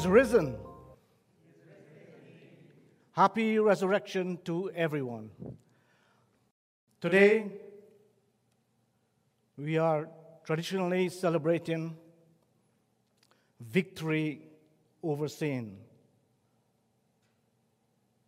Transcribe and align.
Is 0.00 0.06
risen. 0.06 0.56
Happy 3.12 3.58
resurrection 3.58 4.38
to 4.46 4.70
everyone. 4.74 5.28
Today, 7.02 7.52
we 9.58 9.76
are 9.76 10.08
traditionally 10.44 11.10
celebrating 11.10 11.98
victory 13.60 14.40
over 15.02 15.28
sin 15.28 15.76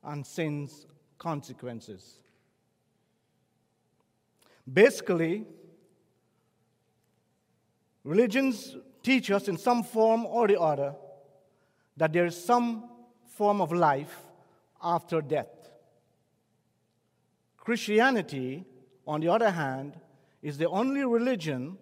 and 0.04 0.26
sin's 0.26 0.86
consequences. 1.16 2.18
Basically, 4.70 5.46
religions 8.04 8.76
teach 9.02 9.30
us 9.30 9.48
in 9.48 9.56
some 9.56 9.82
form 9.82 10.26
or 10.26 10.46
the 10.46 10.60
other 10.60 10.94
that 11.96 12.12
there 12.12 12.26
is 12.26 12.42
some 12.42 12.88
form 13.26 13.60
of 13.60 13.72
life 13.72 14.16
after 14.82 15.20
death. 15.20 15.70
Christianity, 17.56 18.64
on 19.06 19.20
the 19.20 19.28
other 19.28 19.50
hand, 19.50 19.98
is 20.42 20.58
the 20.58 20.68
only 20.68 21.04
religion 21.04 21.78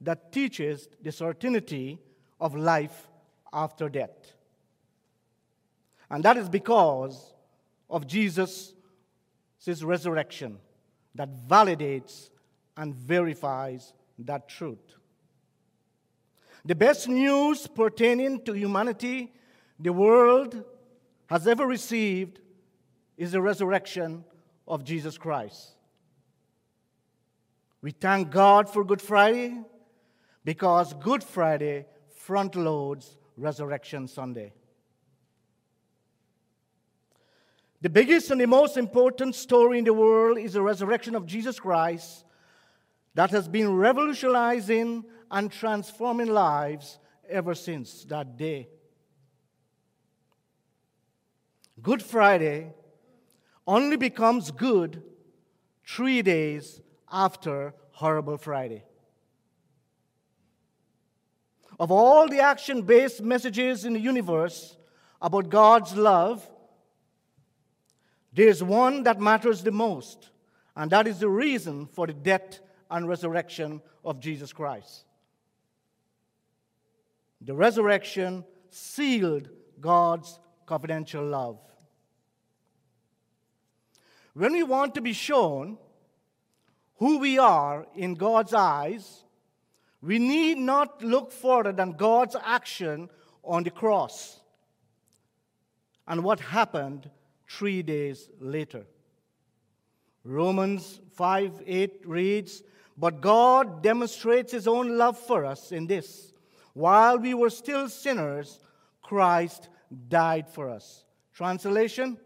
that 0.00 0.32
teaches 0.32 0.88
the 1.02 1.12
certainty 1.12 1.98
of 2.40 2.56
life 2.56 3.08
after 3.52 3.88
death. 3.88 4.34
And 6.10 6.24
that 6.24 6.36
is 6.36 6.48
because 6.48 7.32
of 7.88 8.06
Jesus' 8.06 8.74
resurrection 9.82 10.58
that 11.14 11.28
validates 11.48 12.30
and 12.76 12.94
verifies 12.94 13.92
that 14.18 14.48
truth. 14.48 14.96
The 16.64 16.74
best 16.74 17.08
news 17.08 17.66
pertaining 17.66 18.42
to 18.44 18.52
humanity 18.52 19.32
the 19.78 19.92
world 19.92 20.64
has 21.26 21.46
ever 21.46 21.66
received 21.66 22.40
is 23.16 23.32
the 23.32 23.40
resurrection 23.42 24.24
of 24.66 24.82
Jesus 24.84 25.18
Christ. 25.18 25.74
We 27.82 27.90
thank 27.90 28.30
God 28.30 28.68
for 28.70 28.82
Good 28.82 29.02
Friday 29.02 29.60
because 30.44 30.94
Good 30.94 31.22
Friday 31.22 31.86
front 32.16 32.56
loads 32.56 33.18
Resurrection 33.36 34.08
Sunday. 34.08 34.54
The 37.82 37.90
biggest 37.90 38.30
and 38.30 38.40
the 38.40 38.46
most 38.46 38.78
important 38.78 39.34
story 39.34 39.78
in 39.78 39.84
the 39.84 39.92
world 39.92 40.38
is 40.38 40.54
the 40.54 40.62
resurrection 40.62 41.14
of 41.14 41.26
Jesus 41.26 41.60
Christ 41.60 42.23
that 43.14 43.30
has 43.30 43.48
been 43.48 43.74
revolutionizing 43.74 45.04
and 45.30 45.50
transforming 45.50 46.28
lives 46.28 46.98
ever 47.28 47.54
since 47.54 48.04
that 48.04 48.36
day. 48.36 48.68
Good 51.80 52.02
Friday 52.02 52.72
only 53.66 53.96
becomes 53.96 54.50
good 54.50 55.02
three 55.86 56.22
days 56.22 56.80
after 57.10 57.74
Horrible 57.92 58.36
Friday. 58.36 58.84
Of 61.78 61.90
all 61.90 62.28
the 62.28 62.40
action 62.40 62.82
based 62.82 63.22
messages 63.22 63.84
in 63.84 63.94
the 63.94 64.00
universe 64.00 64.76
about 65.20 65.48
God's 65.48 65.96
love, 65.96 66.48
there's 68.32 68.62
one 68.62 69.02
that 69.04 69.20
matters 69.20 69.62
the 69.62 69.72
most, 69.72 70.30
and 70.76 70.90
that 70.90 71.06
is 71.06 71.20
the 71.20 71.28
reason 71.28 71.86
for 71.86 72.06
the 72.06 72.12
death 72.12 72.60
and 72.94 73.08
resurrection 73.08 73.82
of 74.04 74.20
Jesus 74.20 74.52
Christ. 74.52 75.04
The 77.40 77.52
resurrection 77.52 78.44
sealed 78.70 79.48
God's 79.80 80.38
confidential 80.64 81.26
love. 81.26 81.58
When 84.34 84.52
we 84.52 84.62
want 84.62 84.94
to 84.94 85.00
be 85.00 85.12
shown 85.12 85.76
who 86.98 87.18
we 87.18 87.36
are 87.36 87.84
in 87.96 88.14
God's 88.14 88.54
eyes, 88.54 89.24
we 90.00 90.20
need 90.20 90.58
not 90.58 91.02
look 91.02 91.32
further 91.32 91.72
than 91.72 91.92
God's 91.92 92.36
action 92.44 93.10
on 93.42 93.64
the 93.64 93.70
cross 93.70 94.38
and 96.06 96.22
what 96.22 96.38
happened 96.38 97.10
three 97.48 97.82
days 97.82 98.30
later. 98.38 98.86
Romans 100.22 101.00
5 101.16 101.62
8 101.66 102.00
reads, 102.04 102.62
But 102.96 103.20
God 103.20 103.82
demonstrates 103.82 104.52
his 104.52 104.68
own 104.68 104.96
love 104.96 105.18
for 105.18 105.44
us 105.44 105.72
in 105.72 105.86
this 105.86 106.32
while 106.74 107.18
we 107.18 107.34
were 107.34 107.50
still 107.50 107.88
sinners, 107.88 108.58
Christ 109.00 109.68
died 110.08 110.48
for 110.48 110.68
us. 110.68 111.04
Translation 111.32 112.18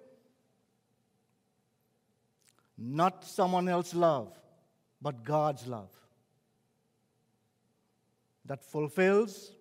Not 2.77 3.25
someone 3.25 3.69
else's 3.69 3.95
love, 3.95 4.39
but 5.01 5.25
God's 5.25 5.67
love 5.67 5.91
that 8.45 8.65
fulfills 8.65 9.53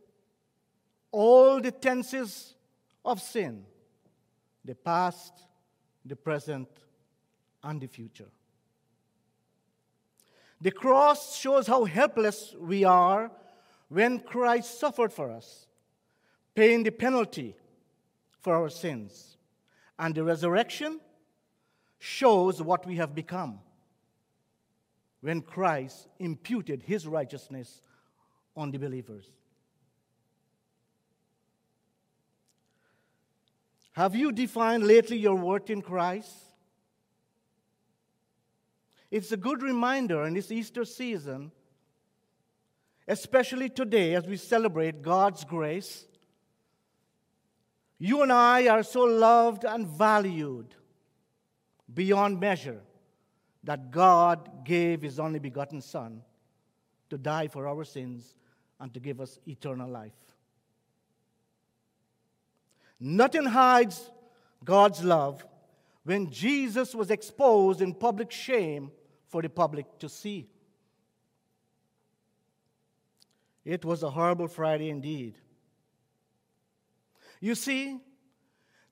all 1.11 1.59
the 1.59 1.71
tenses 1.71 2.53
of 3.03 3.21
sin 3.21 3.65
the 4.63 4.75
past, 4.75 5.33
the 6.05 6.15
present, 6.15 6.67
and 7.63 7.79
the 7.81 7.87
future. 7.87 8.29
The 10.59 10.71
cross 10.71 11.37
shows 11.37 11.67
how 11.67 11.85
helpless 11.85 12.55
we 12.59 12.83
are 12.83 13.31
when 13.89 14.19
Christ 14.19 14.79
suffered 14.79 15.13
for 15.13 15.31
us, 15.31 15.67
paying 16.55 16.83
the 16.83 16.91
penalty 16.91 17.55
for 18.39 18.55
our 18.55 18.69
sins. 18.69 19.37
And 19.99 20.15
the 20.15 20.23
resurrection 20.23 20.99
shows 21.99 22.61
what 22.61 22.85
we 22.85 22.95
have 22.95 23.13
become 23.13 23.59
when 25.21 25.41
Christ 25.41 26.07
imputed 26.19 26.83
his 26.83 27.07
righteousness 27.07 27.81
on 28.55 28.71
the 28.71 28.77
believers. 28.77 29.25
Have 33.93 34.15
you 34.15 34.31
defined 34.31 34.83
lately 34.83 35.17
your 35.17 35.35
worth 35.35 35.71
in 35.71 35.81
Christ? 35.81 36.31
It's 39.09 39.31
a 39.31 39.37
good 39.37 39.61
reminder 39.61 40.25
in 40.25 40.33
this 40.33 40.51
Easter 40.51 40.85
season 40.85 41.51
especially 43.07 43.69
today 43.69 44.15
as 44.15 44.27
we 44.27 44.35
celebrate 44.35 45.01
God's 45.01 45.43
grace. 45.45 46.05
You 47.97 48.21
and 48.21 48.31
I 48.31 48.67
are 48.67 48.83
so 48.83 49.03
loved 49.03 49.63
and 49.63 49.87
valued 49.87 50.75
beyond 51.93 52.39
measure 52.39 52.81
that 53.63 53.91
God 53.91 54.65
gave 54.65 55.01
His 55.01 55.19
only 55.19 55.39
begotten 55.39 55.81
Son 55.81 56.21
to 57.09 57.17
die 57.17 57.47
for 57.47 57.67
our 57.67 57.85
sins 57.85 58.35
and 58.79 58.93
to 58.93 58.99
give 58.99 59.21
us 59.21 59.39
eternal 59.47 59.89
life. 59.89 60.11
Nothing 62.99 63.45
hides 63.45 64.11
God's 64.63 65.03
love 65.03 65.45
when 66.03 66.29
Jesus 66.29 66.93
was 66.93 67.09
exposed 67.09 67.81
in 67.81 67.93
public 67.93 68.31
shame 68.31 68.91
for 69.27 69.41
the 69.41 69.49
public 69.49 69.99
to 69.99 70.09
see. 70.09 70.47
It 73.65 73.83
was 73.83 74.03
a 74.03 74.09
horrible 74.09 74.47
Friday 74.47 74.89
indeed. 74.89 75.35
You 77.39 77.53
see, 77.53 77.99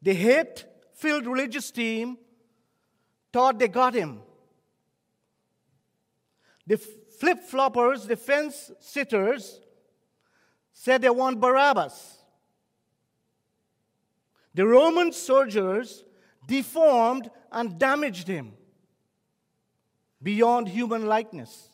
the 0.02 0.14
hate 0.14 0.66
filled 0.94 1.26
religious 1.26 1.72
team 1.72 2.18
thought 3.32 3.58
they 3.58 3.68
got 3.68 3.94
him. 3.94 4.20
The 6.68 6.78
flip 6.78 7.40
floppers, 7.50 8.08
the 8.08 8.16
fence 8.16 8.72
sitters, 8.80 9.62
said 10.74 11.02
they 11.02 11.10
want 11.10 11.40
Barabbas. 11.40 12.18
The 14.54 14.68
Roman 14.68 15.12
soldiers 15.12 16.04
deformed 16.48 17.30
and 17.52 17.80
damaged 17.80 18.28
him 18.28 18.54
beyond 20.26 20.68
human 20.68 21.06
likeness. 21.06 21.70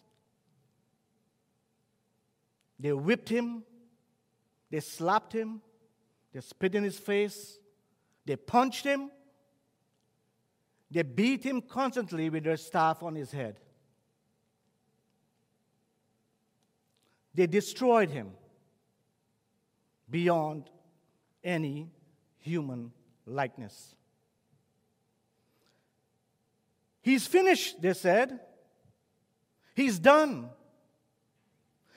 They 2.77 2.91
whipped 2.91 3.29
him, 3.29 3.63
they 4.69 4.81
slapped 4.81 5.31
him, 5.31 5.61
They 6.33 6.41
spit 6.41 6.75
in 6.75 6.83
his 6.83 6.97
face. 6.97 7.57
They 8.25 8.35
punched 8.35 8.85
him. 8.85 9.09
They 10.89 11.03
beat 11.03 11.43
him 11.43 11.61
constantly 11.61 12.29
with 12.29 12.43
their 12.43 12.57
staff 12.57 13.01
on 13.01 13.15
his 13.15 13.31
head. 13.31 13.59
They 17.33 17.47
destroyed 17.47 18.09
him 18.09 18.31
beyond 20.09 20.69
any 21.43 21.89
human 22.37 22.91
likeness. 23.25 23.95
He's 27.01 27.25
finished, 27.25 27.81
they 27.81 27.93
said. 27.93 28.39
He's 29.75 29.97
done. 29.97 30.49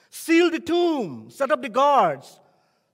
Seal 0.09 0.49
the 0.49 0.59
tomb, 0.59 1.29
set 1.29 1.51
up 1.51 1.61
the 1.61 1.69
guards, 1.69 2.39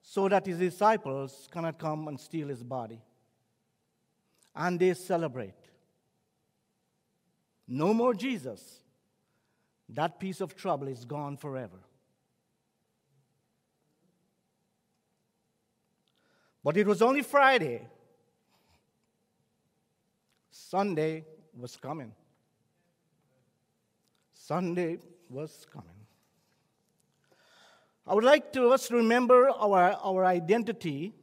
so 0.02 0.28
that 0.28 0.46
his 0.46 0.58
disciples 0.58 1.48
cannot 1.52 1.78
come 1.78 2.08
and 2.08 2.20
steal 2.20 2.50
his 2.50 2.64
body. 2.64 3.02
And 4.56 4.80
they 4.80 4.94
celebrate. 4.94 5.54
No 7.68 7.94
more 7.94 8.14
Jesus. 8.14 8.80
That 9.88 10.20
piece 10.20 10.42
of 10.42 10.56
trouble 10.56 10.88
is 10.88 11.06
gone 11.06 11.38
forever. 11.38 11.80
But 16.64 16.78
it 16.78 16.86
was 16.86 17.02
only 17.02 17.22
Friday. 17.22 17.88
Sunday 20.50 21.26
was 21.58 21.76
coming. 21.76 22.12
Sunday 24.34 25.00
was 25.30 25.66
coming. 25.72 25.90
I 28.06 28.14
would 28.16 28.24
like 28.24 28.52
to 28.54 28.70
us 28.70 28.92
remember 28.92 29.50
our, 29.50 29.98
our 30.04 30.26
identity 30.26 31.14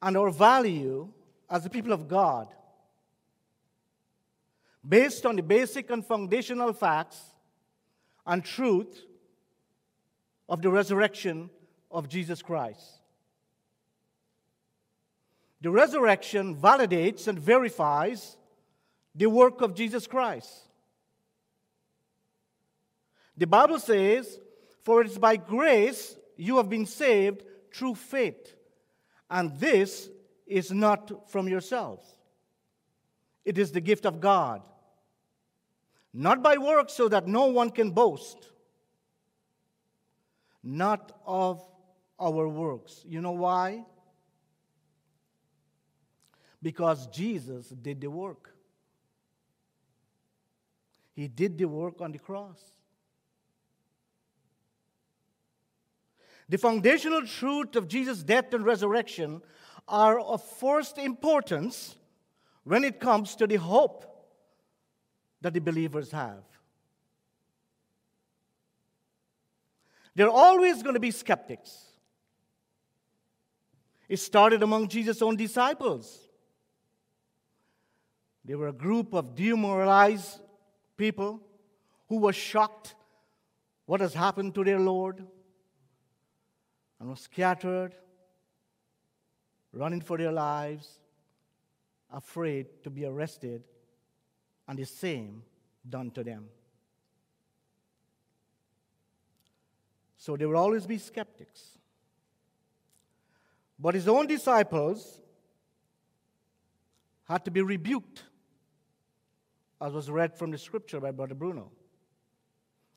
and 0.00 0.16
our 0.16 0.30
value 0.30 1.08
as 1.50 1.64
the 1.64 1.70
people 1.70 1.92
of 1.92 2.08
God 2.08 2.48
based 4.88 5.26
on 5.26 5.36
the 5.36 5.42
basic 5.42 5.90
and 5.90 6.04
foundational 6.06 6.72
facts 6.72 7.20
and 8.26 8.44
truth 8.44 9.04
of 10.48 10.62
the 10.62 10.70
resurrection 10.70 11.50
of 11.90 12.08
Jesus 12.08 12.42
Christ. 12.42 13.00
The 15.60 15.70
resurrection 15.70 16.54
validates 16.54 17.28
and 17.28 17.38
verifies 17.38 18.36
the 19.14 19.26
work 19.26 19.62
of 19.62 19.74
Jesus 19.74 20.06
Christ. 20.06 20.50
The 23.36 23.46
Bible 23.46 23.78
says, 23.78 24.38
For 24.84 25.00
it 25.00 25.08
is 25.08 25.18
by 25.18 25.36
grace 25.36 26.16
you 26.36 26.58
have 26.58 26.68
been 26.68 26.86
saved 26.86 27.42
through 27.72 27.94
faith, 27.94 28.54
and 29.30 29.58
this 29.58 30.08
is 30.46 30.70
not 30.70 31.30
from 31.30 31.48
yourselves. 31.48 32.06
It 33.44 33.58
is 33.58 33.72
the 33.72 33.80
gift 33.80 34.06
of 34.06 34.20
God, 34.20 34.62
not 36.12 36.42
by 36.42 36.56
works, 36.56 36.94
so 36.94 37.08
that 37.08 37.26
no 37.26 37.46
one 37.46 37.70
can 37.70 37.90
boast. 37.90 38.48
Not 40.62 41.12
of 41.24 41.62
our 42.18 42.48
works. 42.48 43.02
You 43.06 43.20
know 43.20 43.32
why? 43.32 43.84
Because 46.66 47.06
Jesus 47.06 47.68
did 47.68 48.00
the 48.00 48.10
work. 48.10 48.52
He 51.14 51.28
did 51.28 51.56
the 51.58 51.66
work 51.66 52.00
on 52.00 52.10
the 52.10 52.18
cross. 52.18 52.60
The 56.48 56.58
foundational 56.58 57.24
truth 57.24 57.76
of 57.76 57.86
Jesus' 57.86 58.24
death 58.24 58.52
and 58.52 58.64
resurrection 58.64 59.42
are 59.86 60.18
of 60.18 60.42
first 60.42 60.98
importance 60.98 61.94
when 62.64 62.82
it 62.82 62.98
comes 62.98 63.36
to 63.36 63.46
the 63.46 63.54
hope 63.54 64.04
that 65.42 65.54
the 65.54 65.60
believers 65.60 66.10
have. 66.10 66.42
There 70.16 70.26
are 70.26 70.36
always 70.36 70.82
going 70.82 70.94
to 70.94 71.00
be 71.08 71.12
skeptics. 71.12 71.84
It 74.08 74.16
started 74.16 74.64
among 74.64 74.88
Jesus' 74.88 75.22
own 75.22 75.36
disciples. 75.36 76.25
They 78.46 78.54
were 78.54 78.68
a 78.68 78.72
group 78.72 79.12
of 79.12 79.34
demoralized 79.34 80.38
people 80.96 81.40
who 82.08 82.18
were 82.18 82.32
shocked 82.32 82.94
what 83.86 84.00
has 84.00 84.14
happened 84.14 84.54
to 84.54 84.62
their 84.62 84.78
Lord 84.78 85.24
and 87.00 87.08
were 87.08 87.16
scattered, 87.16 87.92
running 89.72 90.00
for 90.00 90.16
their 90.16 90.30
lives, 90.30 91.00
afraid 92.12 92.66
to 92.84 92.90
be 92.90 93.04
arrested, 93.04 93.64
and 94.68 94.78
the 94.78 94.86
same 94.86 95.42
done 95.88 96.12
to 96.12 96.22
them. 96.22 96.48
So 100.18 100.36
there 100.36 100.48
will 100.48 100.56
always 100.56 100.86
be 100.86 100.98
skeptics. 100.98 101.78
But 103.76 103.94
his 103.94 104.06
own 104.06 104.28
disciples 104.28 105.20
had 107.24 107.44
to 107.44 107.50
be 107.50 107.60
rebuked 107.60 108.22
as 109.80 109.92
was 109.92 110.10
read 110.10 110.36
from 110.36 110.50
the 110.50 110.58
scripture 110.58 111.00
by 111.00 111.10
Brother 111.10 111.34
Bruno, 111.34 111.70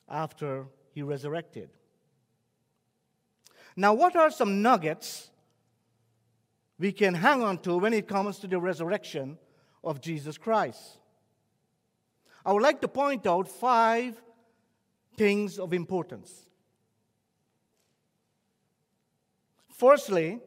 after 0.07 0.65
he 0.91 1.01
resurrected. 1.01 1.69
Now, 3.75 3.93
what 3.93 4.15
are 4.15 4.31
some 4.31 4.61
nuggets 4.61 5.29
we 6.77 6.91
can 6.91 7.13
hang 7.13 7.43
on 7.43 7.59
to 7.59 7.77
when 7.77 7.93
it 7.93 8.07
comes 8.07 8.39
to 8.39 8.47
the 8.47 8.59
resurrection 8.59 9.37
of 9.83 10.01
Jesus 10.01 10.37
Christ? 10.37 10.97
I 12.45 12.53
would 12.53 12.63
like 12.63 12.81
to 12.81 12.87
point 12.87 13.27
out 13.27 13.47
five 13.47 14.21
things 15.17 15.59
of 15.59 15.73
importance. 15.73 16.49
Firstly, 19.75 20.39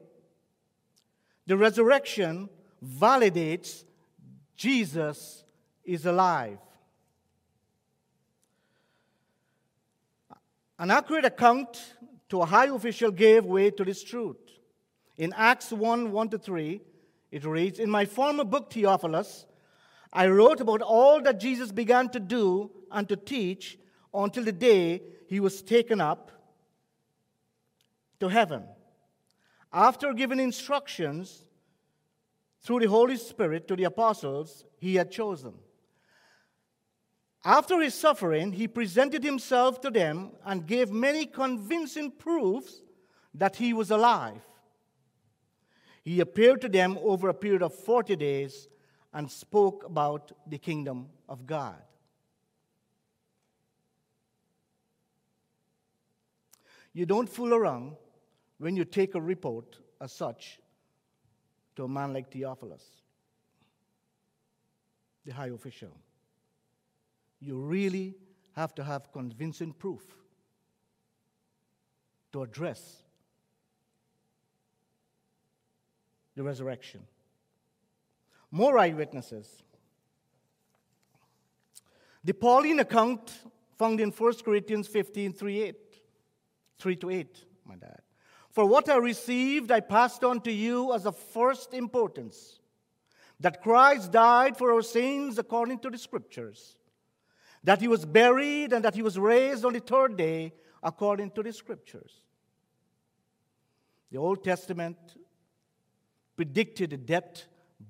the 1.46 1.56
resurrection 1.56 2.48
validates 2.84 3.84
Jesus 4.56 5.44
is 5.84 6.06
alive. 6.06 6.58
An 10.78 10.90
accurate 10.90 11.24
account 11.24 11.94
to 12.28 12.40
a 12.40 12.46
high 12.46 12.66
official 12.66 13.10
gave 13.10 13.44
way 13.44 13.70
to 13.70 13.84
this 13.84 14.02
truth. 14.02 14.36
In 15.16 15.32
Acts 15.36 15.70
1 15.70 16.10
1 16.10 16.28
to 16.30 16.38
3, 16.38 16.80
it 17.30 17.44
reads 17.44 17.78
In 17.78 17.90
my 17.90 18.04
former 18.04 18.44
book, 18.44 18.72
Theophilus, 18.72 19.46
I 20.12 20.28
wrote 20.28 20.60
about 20.60 20.82
all 20.82 21.22
that 21.22 21.40
Jesus 21.40 21.72
began 21.72 22.08
to 22.10 22.20
do 22.20 22.70
and 22.90 23.08
to 23.08 23.16
teach 23.16 23.78
until 24.12 24.44
the 24.44 24.52
day 24.52 25.02
he 25.26 25.40
was 25.40 25.62
taken 25.62 26.00
up 26.00 26.30
to 28.20 28.28
heaven. 28.28 28.64
After 29.72 30.12
giving 30.12 30.38
instructions 30.38 31.44
through 32.60 32.80
the 32.80 32.88
Holy 32.88 33.16
Spirit 33.16 33.66
to 33.68 33.76
the 33.76 33.84
apostles 33.84 34.64
he 34.78 34.96
had 34.96 35.10
chosen. 35.10 35.54
After 37.44 37.80
his 37.80 37.94
suffering, 37.94 38.52
he 38.52 38.68
presented 38.68 39.24
himself 39.24 39.80
to 39.80 39.90
them 39.90 40.32
and 40.44 40.66
gave 40.66 40.92
many 40.92 41.26
convincing 41.26 42.12
proofs 42.12 42.82
that 43.34 43.56
he 43.56 43.72
was 43.72 43.90
alive. 43.90 44.40
He 46.04 46.20
appeared 46.20 46.60
to 46.60 46.68
them 46.68 46.98
over 47.02 47.28
a 47.28 47.34
period 47.34 47.62
of 47.62 47.74
40 47.74 48.14
days 48.16 48.68
and 49.12 49.30
spoke 49.30 49.84
about 49.84 50.32
the 50.46 50.58
kingdom 50.58 51.08
of 51.28 51.46
God. 51.46 51.82
You 56.92 57.06
don't 57.06 57.28
fool 57.28 57.54
around 57.54 57.96
when 58.58 58.76
you 58.76 58.84
take 58.84 59.14
a 59.14 59.20
report 59.20 59.78
as 60.00 60.12
such 60.12 60.60
to 61.74 61.84
a 61.84 61.88
man 61.88 62.12
like 62.12 62.30
Theophilus, 62.30 62.84
the 65.24 65.32
high 65.32 65.48
official 65.48 65.96
you 67.42 67.56
really 67.56 68.14
have 68.54 68.74
to 68.76 68.84
have 68.84 69.12
convincing 69.12 69.72
proof 69.72 70.02
to 72.32 72.42
address 72.42 73.02
the 76.36 76.42
resurrection. 76.42 77.02
More 78.50 78.78
eyewitnesses. 78.78 79.62
The 82.24 82.32
Pauline 82.32 82.80
account 82.80 83.32
found 83.76 84.00
in 84.00 84.10
1 84.10 84.34
Corinthians 84.44 84.86
15 84.86 85.32
3, 85.32 85.62
8, 85.62 85.76
3 86.78 86.96
to 86.96 87.10
8, 87.10 87.44
my 87.66 87.74
dad. 87.74 88.00
For 88.50 88.66
what 88.66 88.88
I 88.88 88.96
received, 88.98 89.72
I 89.72 89.80
passed 89.80 90.22
on 90.22 90.40
to 90.42 90.52
you 90.52 90.94
as 90.94 91.06
of 91.06 91.16
first 91.16 91.74
importance 91.74 92.60
that 93.40 93.62
Christ 93.62 94.12
died 94.12 94.56
for 94.56 94.72
our 94.72 94.82
sins 94.82 95.38
according 95.38 95.80
to 95.80 95.90
the 95.90 95.98
Scriptures 95.98 96.76
that 97.64 97.80
he 97.80 97.88
was 97.88 98.04
buried 98.04 98.72
and 98.72 98.84
that 98.84 98.94
he 98.94 99.02
was 99.02 99.18
raised 99.18 99.64
on 99.64 99.72
the 99.72 99.80
third 99.80 100.16
day 100.16 100.52
according 100.82 101.30
to 101.30 101.42
the 101.42 101.52
scriptures. 101.52 102.22
The 104.10 104.18
Old 104.18 104.44
Testament 104.44 104.96
predicted 106.36 106.90
the 106.90 106.96
death, 106.96 107.44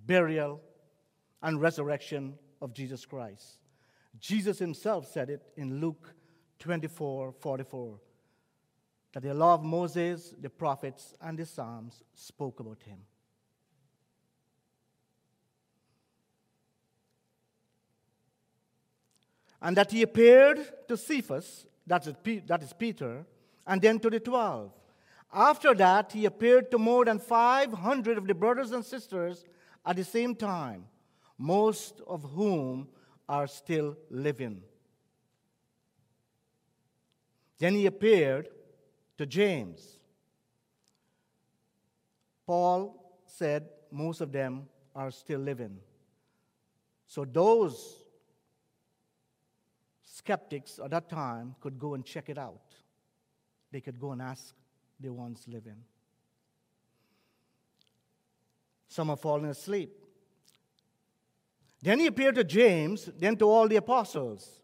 burial, 0.07 0.61
and 1.43 1.61
resurrection 1.61 2.35
of 2.61 2.75
Jesus 2.75 3.05
Christ. 3.05 3.59
Jesus 4.21 4.59
himself 4.59 5.11
said 5.11 5.31
it 5.31 5.43
in 5.57 5.81
Luke 5.81 6.15
24 6.59 7.33
44 7.33 7.99
that 9.13 9.23
the 9.23 9.35
law 9.35 9.55
of 9.55 9.63
Moses, 9.63 10.35
the 10.41 10.49
prophets, 10.49 11.15
and 11.21 11.39
the 11.39 11.45
Psalms 11.45 12.03
spoke 12.15 12.61
about 12.61 12.83
him. 12.83 12.99
And 19.63 19.77
that 19.77 19.93
he 19.93 20.03
appeared 20.03 20.89
to 20.89 20.97
Cephas, 20.97 21.67
that 21.87 22.07
is 22.07 22.73
Peter, 22.77 23.25
and 23.67 23.81
then 23.81 24.01
to 24.01 24.11
the 24.11 24.19
twelve. 24.21 24.73
After 25.33 25.73
that, 25.75 26.13
he 26.13 26.27
appeared 26.27 26.71
to 26.73 26.79
more 26.79 27.05
than 27.07 27.19
500 27.19 28.19
of 28.19 28.27
the 28.27 28.35
brothers 28.35 28.73
and 28.73 28.85
sisters 28.85 29.47
at 29.87 29.97
the 29.97 30.05
same 30.05 30.35
time, 30.35 30.85
most 31.39 32.03
of 32.07 32.23
whom 32.23 32.89
are 33.29 33.47
still 33.47 33.97
living. 34.11 34.63
Then 37.59 37.75
he 37.75 37.87
appeared 37.87 38.49
to 39.17 39.25
James. 39.25 39.99
Paul 42.45 43.23
said 43.25 43.69
most 43.91 44.21
of 44.21 44.33
them 44.33 44.67
are 44.95 45.13
still 45.13 45.41
living. 45.41 45.79
So 47.07 47.25
those 47.25 48.02
skeptics 50.13 50.79
at 50.85 50.91
that 50.91 51.09
time 51.09 51.55
could 51.61 51.79
go 51.79 51.95
and 51.95 52.05
check 52.05 52.29
it 52.29 52.37
out. 52.37 52.61
They 53.71 53.81
could 53.81 53.99
go 53.99 54.13
and 54.13 54.21
ask 54.21 54.55
the 55.01 55.11
ones 55.11 55.45
living. 55.49 55.83
Some 58.89 59.09
are 59.09 59.17
falling 59.17 59.47
asleep. 59.47 59.91
Then 61.81 61.99
he 61.99 62.07
appeared 62.07 62.35
to 62.35 62.45
James, 62.45 63.09
then 63.19 63.37
to 63.37 63.47
all 63.47 63.67
the 63.67 63.77
apostles. 63.77 64.61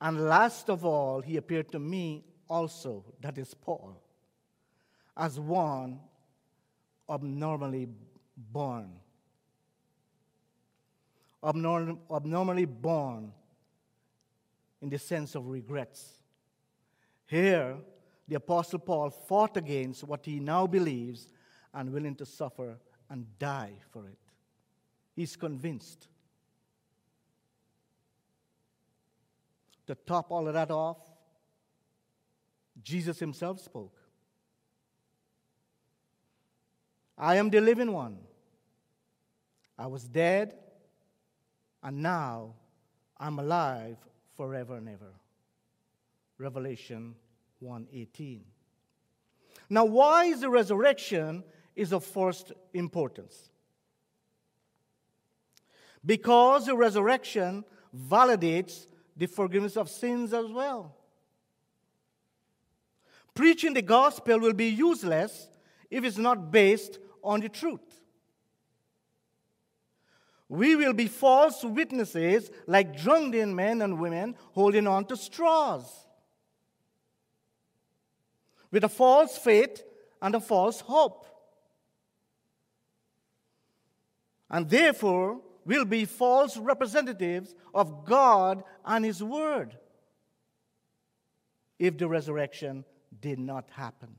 And 0.00 0.20
last 0.20 0.70
of 0.70 0.84
all, 0.84 1.20
he 1.20 1.36
appeared 1.36 1.72
to 1.72 1.80
me 1.80 2.24
also, 2.48 3.04
that 3.20 3.38
is 3.38 3.54
Paul, 3.54 4.00
as 5.16 5.40
one 5.40 5.98
abnormally 7.10 7.88
born. 8.36 8.92
Abnorm- 11.42 11.98
abnormally 12.08 12.66
born 12.66 13.32
in 14.82 14.90
the 14.90 14.98
sense 14.98 15.34
of 15.36 15.46
regrets. 15.46 16.22
Here, 17.26 17.76
the 18.28 18.34
Apostle 18.34 18.80
Paul 18.80 19.10
fought 19.10 19.56
against 19.56 20.04
what 20.04 20.26
he 20.26 20.40
now 20.40 20.66
believes 20.66 21.28
and 21.72 21.92
willing 21.92 22.16
to 22.16 22.26
suffer 22.26 22.76
and 23.08 23.26
die 23.38 23.74
for 23.90 24.08
it. 24.08 24.18
He's 25.14 25.36
convinced. 25.36 26.08
To 29.86 29.94
top 29.94 30.30
all 30.30 30.48
of 30.48 30.54
that 30.54 30.70
off, 30.70 30.98
Jesus 32.82 33.18
himself 33.18 33.60
spoke. 33.60 33.96
I 37.16 37.36
am 37.36 37.50
the 37.50 37.60
living 37.60 37.92
one. 37.92 38.18
I 39.78 39.86
was 39.86 40.04
dead, 40.04 40.54
and 41.82 42.02
now 42.02 42.54
I'm 43.18 43.38
alive 43.38 43.96
forever 44.36 44.76
and 44.76 44.88
ever. 44.88 45.12
Revelation 46.38 47.14
1:18. 47.60 48.44
Now, 49.68 49.84
why 49.84 50.24
is 50.24 50.40
the 50.40 50.50
resurrection 50.50 51.44
is 51.74 51.92
of 51.92 52.04
first 52.04 52.52
importance? 52.74 53.50
Because 56.04 56.66
the 56.66 56.76
resurrection 56.76 57.64
validates 57.94 58.86
the 59.16 59.26
forgiveness 59.26 59.76
of 59.76 59.88
sins 59.88 60.32
as 60.32 60.50
well. 60.50 60.96
Preaching 63.34 63.72
the 63.72 63.82
gospel 63.82 64.38
will 64.40 64.52
be 64.52 64.68
useless 64.68 65.48
if 65.90 66.04
it's 66.04 66.18
not 66.18 66.50
based 66.50 66.98
on 67.22 67.40
the 67.40 67.48
truth. 67.48 67.91
We 70.52 70.76
will 70.76 70.92
be 70.92 71.06
false 71.06 71.64
witnesses 71.64 72.50
like 72.66 73.00
drunken 73.00 73.54
men 73.54 73.80
and 73.80 73.98
women 73.98 74.36
holding 74.52 74.86
on 74.86 75.06
to 75.06 75.16
straws 75.16 75.90
with 78.70 78.84
a 78.84 78.88
false 78.90 79.38
faith 79.38 79.82
and 80.20 80.34
a 80.34 80.40
false 80.40 80.80
hope. 80.82 81.24
And 84.50 84.68
therefore, 84.68 85.40
will 85.64 85.86
be 85.86 86.04
false 86.04 86.58
representatives 86.58 87.54
of 87.72 88.04
God 88.04 88.62
and 88.84 89.06
His 89.06 89.22
Word 89.22 89.78
if 91.78 91.96
the 91.96 92.08
resurrection 92.08 92.84
did 93.22 93.38
not 93.38 93.70
happen. 93.70 94.16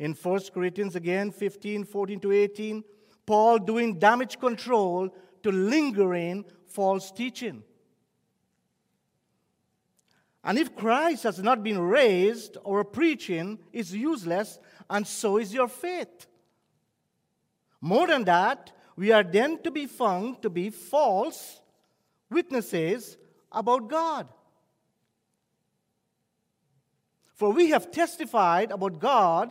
In 0.00 0.14
1 0.14 0.40
Corinthians 0.52 0.96
again, 0.96 1.30
15, 1.30 1.84
14 1.84 2.18
to 2.18 2.32
18, 2.32 2.84
Paul 3.26 3.58
doing 3.58 3.98
damage 3.98 4.38
control 4.38 5.12
to 5.42 5.52
lingering 5.52 6.44
false 6.66 7.10
teaching. 7.10 7.62
And 10.44 10.58
if 10.58 10.76
Christ 10.76 11.24
has 11.24 11.42
not 11.42 11.64
been 11.64 11.80
raised, 11.80 12.56
our 12.64 12.84
preaching 12.84 13.58
is 13.72 13.92
useless, 13.92 14.60
and 14.88 15.04
so 15.04 15.38
is 15.38 15.52
your 15.52 15.66
faith. 15.66 16.26
More 17.80 18.06
than 18.06 18.24
that, 18.24 18.70
we 18.94 19.10
are 19.10 19.24
then 19.24 19.60
to 19.62 19.72
be 19.72 19.86
found 19.86 20.42
to 20.42 20.50
be 20.50 20.70
false 20.70 21.60
witnesses 22.30 23.16
about 23.50 23.88
God. 23.88 24.28
For 27.34 27.50
we 27.50 27.70
have 27.70 27.90
testified 27.90 28.70
about 28.70 29.00
God 29.00 29.50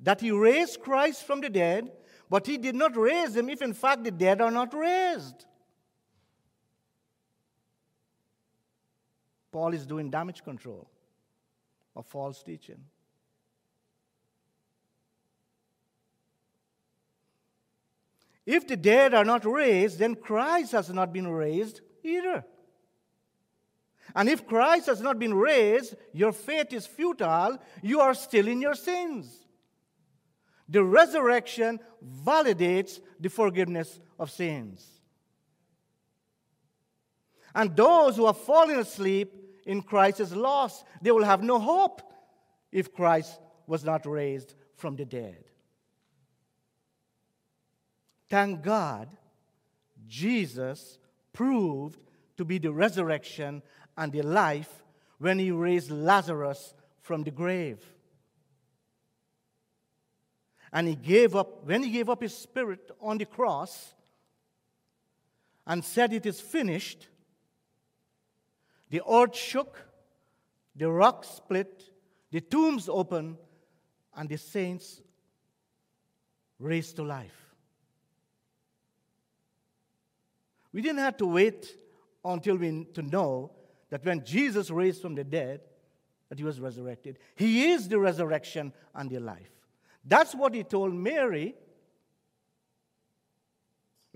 that 0.00 0.20
He 0.20 0.30
raised 0.30 0.80
Christ 0.80 1.24
from 1.24 1.40
the 1.40 1.48
dead, 1.48 1.90
but 2.28 2.46
He 2.46 2.58
did 2.58 2.74
not 2.74 2.96
raise 2.96 3.34
them 3.34 3.48
if 3.48 3.62
in 3.62 3.72
fact 3.72 4.04
the 4.04 4.10
dead 4.10 4.40
are 4.40 4.50
not 4.50 4.74
raised. 4.74 5.46
Paul 9.52 9.72
is 9.72 9.86
doing 9.86 10.10
damage 10.10 10.44
control 10.44 10.88
of 11.94 12.06
false 12.06 12.42
teaching. 12.42 12.84
If 18.44 18.68
the 18.68 18.76
dead 18.76 19.12
are 19.12 19.24
not 19.24 19.44
raised, 19.44 19.98
then 19.98 20.14
Christ 20.14 20.72
has 20.72 20.90
not 20.90 21.12
been 21.12 21.26
raised 21.26 21.80
either. 22.04 22.44
And 24.14 24.28
if 24.28 24.46
Christ 24.46 24.86
has 24.86 25.00
not 25.00 25.18
been 25.18 25.34
raised, 25.34 25.96
your 26.12 26.32
faith 26.32 26.72
is 26.72 26.86
futile, 26.86 27.58
you 27.82 28.00
are 28.00 28.14
still 28.14 28.46
in 28.46 28.60
your 28.60 28.74
sins. 28.74 29.45
The 30.68 30.82
resurrection 30.82 31.80
validates 32.24 33.00
the 33.20 33.28
forgiveness 33.28 34.00
of 34.18 34.30
sins. 34.30 34.84
And 37.54 37.74
those 37.74 38.16
who 38.16 38.26
have 38.26 38.36
fallen 38.36 38.78
asleep 38.78 39.32
in 39.64 39.82
Christ 39.82 40.20
is 40.20 40.34
lost. 40.34 40.84
They 41.00 41.10
will 41.10 41.24
have 41.24 41.42
no 41.42 41.58
hope 41.58 42.02
if 42.70 42.92
Christ 42.92 43.40
was 43.66 43.84
not 43.84 44.06
raised 44.06 44.54
from 44.74 44.96
the 44.96 45.04
dead. 45.04 45.44
Thank 48.28 48.62
God, 48.62 49.08
Jesus 50.06 50.98
proved 51.32 52.00
to 52.36 52.44
be 52.44 52.58
the 52.58 52.72
resurrection 52.72 53.62
and 53.96 54.12
the 54.12 54.22
life 54.22 54.84
when 55.18 55.38
he 55.38 55.50
raised 55.50 55.90
Lazarus 55.90 56.74
from 57.00 57.22
the 57.22 57.30
grave. 57.30 57.78
And 60.76 60.86
he 60.88 60.94
gave 60.94 61.34
up, 61.34 61.64
when 61.64 61.82
he 61.82 61.88
gave 61.88 62.10
up 62.10 62.20
his 62.20 62.36
spirit 62.36 62.90
on 63.00 63.16
the 63.16 63.24
cross 63.24 63.94
and 65.66 65.82
said, 65.82 66.12
It 66.12 66.26
is 66.26 66.38
finished, 66.38 67.08
the 68.90 69.00
earth 69.10 69.34
shook, 69.34 69.82
the 70.74 70.92
rocks 70.92 71.28
split, 71.28 71.82
the 72.30 72.42
tombs 72.42 72.90
opened, 72.90 73.38
and 74.14 74.28
the 74.28 74.36
saints 74.36 75.00
raised 76.58 76.96
to 76.96 77.04
life. 77.04 77.54
We 80.74 80.82
didn't 80.82 80.98
have 80.98 81.16
to 81.16 81.26
wait 81.26 81.74
until 82.22 82.56
we 82.56 82.84
to 82.92 83.00
know 83.00 83.52
that 83.88 84.04
when 84.04 84.26
Jesus 84.26 84.70
raised 84.70 85.00
from 85.00 85.14
the 85.14 85.24
dead, 85.24 85.62
that 86.28 86.36
he 86.36 86.44
was 86.44 86.60
resurrected. 86.60 87.18
He 87.34 87.70
is 87.70 87.88
the 87.88 87.98
resurrection 87.98 88.74
and 88.94 89.08
the 89.08 89.20
life. 89.20 89.55
That's 90.06 90.34
what 90.34 90.54
he 90.54 90.62
told 90.62 90.94
Mary 90.94 91.54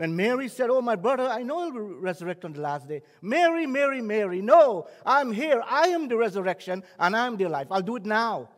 when 0.01 0.17
Mary 0.17 0.49
said, 0.49 0.71
Oh, 0.71 0.81
my 0.81 0.97
brother, 0.97 1.25
I 1.25 1.43
know 1.43 1.71
he'll 1.71 1.83
resurrect 1.83 2.47
on 2.47 2.55
the 2.55 2.61
last 2.63 2.89
day. 2.89 3.03
Mary, 3.21 3.67
Mary, 3.67 4.01
Mary, 4.01 4.41
no, 4.41 4.89
I'm 5.05 5.31
here. 5.31 5.63
I 5.67 5.89
am 5.89 6.09
the 6.09 6.17
resurrection 6.17 6.83
and 6.99 7.15
I'm 7.15 7.37
the 7.37 7.49
life. 7.49 7.67
I'll 7.71 7.83
do 7.83 7.97
it 7.97 8.07
now. 8.07 8.49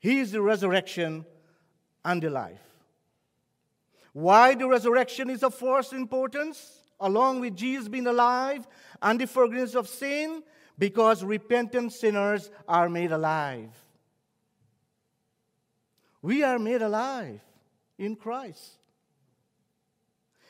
He 0.00 0.18
is 0.18 0.32
the 0.32 0.42
resurrection 0.42 1.24
and 2.04 2.20
the 2.20 2.30
life. 2.30 2.58
Why 4.12 4.56
the 4.56 4.66
resurrection 4.66 5.30
is 5.30 5.44
of 5.44 5.54
first 5.54 5.92
importance, 5.92 6.80
along 6.98 7.42
with 7.42 7.54
Jesus 7.54 7.86
being 7.86 8.08
alive 8.08 8.66
and 9.00 9.20
the 9.20 9.28
forgiveness 9.28 9.76
of 9.76 9.88
sin? 9.88 10.42
Because 10.78 11.24
repentant 11.24 11.92
sinners 11.92 12.50
are 12.68 12.88
made 12.88 13.12
alive. 13.12 13.70
We 16.22 16.42
are 16.42 16.58
made 16.58 16.82
alive 16.82 17.40
in 17.98 18.16
Christ. 18.16 18.78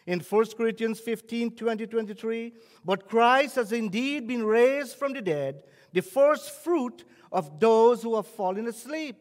In 0.07 0.21
1 0.21 0.47
Corinthians 0.57 1.01
15 1.01 1.55
20 1.57 1.87
23, 1.87 2.55
but 2.85 3.09
Christ 3.09 3.57
has 3.57 3.73
indeed 3.73 4.27
been 4.27 4.45
raised 4.45 4.97
from 4.97 5.13
the 5.13 5.21
dead, 5.21 5.65
the 5.93 6.01
first 6.01 6.51
fruit 6.51 7.05
of 7.31 7.61
those 7.61 8.03
who 8.03 8.17
have 8.17 8.27
fallen 8.27 8.67
asleep. 8.67 9.17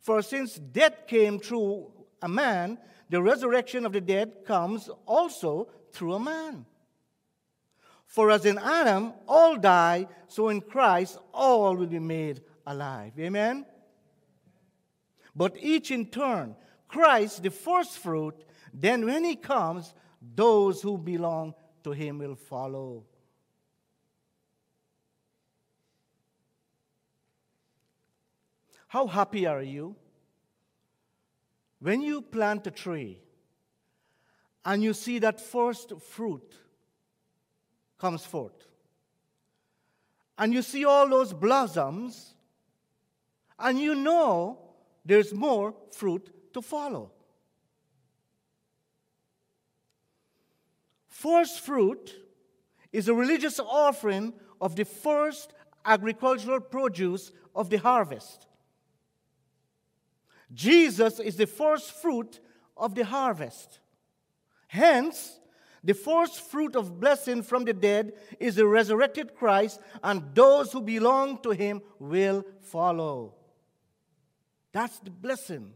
For 0.00 0.20
since 0.20 0.56
death 0.56 1.06
came 1.06 1.38
through 1.38 1.90
a 2.20 2.28
man, 2.28 2.78
the 3.08 3.22
resurrection 3.22 3.86
of 3.86 3.92
the 3.92 4.00
dead 4.00 4.44
comes 4.44 4.90
also 5.06 5.68
through 5.92 6.14
a 6.14 6.20
man. 6.20 6.66
For 8.06 8.30
as 8.30 8.46
in 8.46 8.58
Adam 8.58 9.12
all 9.28 9.56
die, 9.56 10.06
so 10.28 10.48
in 10.48 10.60
Christ 10.60 11.18
all 11.34 11.76
will 11.76 11.86
be 11.86 11.98
made 11.98 12.42
alive. 12.66 13.12
Amen? 13.18 13.66
But 15.34 15.56
each 15.60 15.90
in 15.90 16.06
turn, 16.06 16.56
Christ 16.88 17.42
the 17.42 17.50
first 17.50 17.98
fruit, 17.98 18.34
then 18.72 19.04
when 19.04 19.24
he 19.24 19.36
comes, 19.36 19.92
those 20.34 20.80
who 20.80 20.96
belong 20.96 21.54
to 21.84 21.90
him 21.90 22.18
will 22.18 22.36
follow. 22.36 23.04
How 28.88 29.06
happy 29.06 29.46
are 29.46 29.62
you 29.62 29.96
when 31.80 32.00
you 32.00 32.22
plant 32.22 32.66
a 32.66 32.70
tree 32.70 33.20
and 34.64 34.82
you 34.82 34.94
see 34.94 35.18
that 35.18 35.40
first 35.40 35.92
fruit 36.00 36.54
comes 37.98 38.24
forth? 38.24 38.66
And 40.38 40.52
you 40.52 40.62
see 40.62 40.84
all 40.84 41.08
those 41.08 41.32
blossoms, 41.32 42.34
and 43.58 43.78
you 43.78 43.94
know 43.94 44.58
there's 45.04 45.32
more 45.32 45.74
fruit 45.90 46.52
to 46.52 46.60
follow. 46.60 47.10
First 51.08 51.60
fruit 51.60 52.14
is 52.92 53.08
a 53.08 53.14
religious 53.14 53.58
offering 53.58 54.34
of 54.60 54.76
the 54.76 54.84
first 54.84 55.54
agricultural 55.84 56.60
produce 56.60 57.32
of 57.54 57.70
the 57.70 57.78
harvest. 57.78 58.46
Jesus 60.52 61.18
is 61.18 61.36
the 61.36 61.46
first 61.46 61.92
fruit 61.92 62.40
of 62.76 62.94
the 62.94 63.04
harvest. 63.04 63.80
Hence, 64.68 65.40
the 65.86 65.94
first 65.94 66.40
fruit 66.40 66.74
of 66.74 66.98
blessing 66.98 67.42
from 67.42 67.64
the 67.64 67.72
dead 67.72 68.12
is 68.40 68.56
the 68.56 68.66
resurrected 68.66 69.36
Christ, 69.36 69.80
and 70.02 70.34
those 70.34 70.72
who 70.72 70.80
belong 70.80 71.38
to 71.42 71.50
him 71.50 71.80
will 72.00 72.44
follow. 72.60 73.34
That's 74.72 74.98
the 74.98 75.10
blessing 75.10 75.72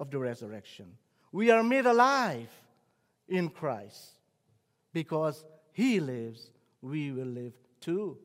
of 0.00 0.10
the 0.10 0.18
resurrection. 0.18 0.86
We 1.30 1.52
are 1.52 1.62
made 1.62 1.86
alive 1.86 2.50
in 3.28 3.48
Christ. 3.48 4.18
Because 4.92 5.44
he 5.70 6.00
lives, 6.00 6.50
we 6.82 7.12
will 7.12 7.28
live 7.28 7.54
too. 7.80 8.18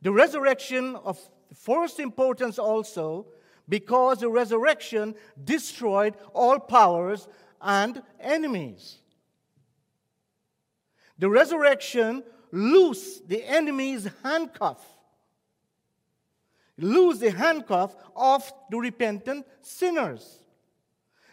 The 0.00 0.12
resurrection 0.12 0.94
of 0.94 1.18
first 1.52 1.98
importance 1.98 2.56
also 2.58 3.26
because 3.68 4.20
the 4.20 4.28
resurrection 4.28 5.14
destroyed 5.44 6.14
all 6.32 6.58
powers 6.58 7.28
and 7.62 8.02
enemies. 8.20 8.98
The 11.18 11.30
resurrection 11.30 12.24
loosed 12.50 13.28
the 13.28 13.44
enemy's 13.44 14.08
handcuff, 14.22 14.84
loosed 16.76 17.20
the 17.20 17.30
handcuff 17.30 17.94
of 18.16 18.52
the 18.70 18.78
repentant 18.78 19.46
sinners. 19.60 20.40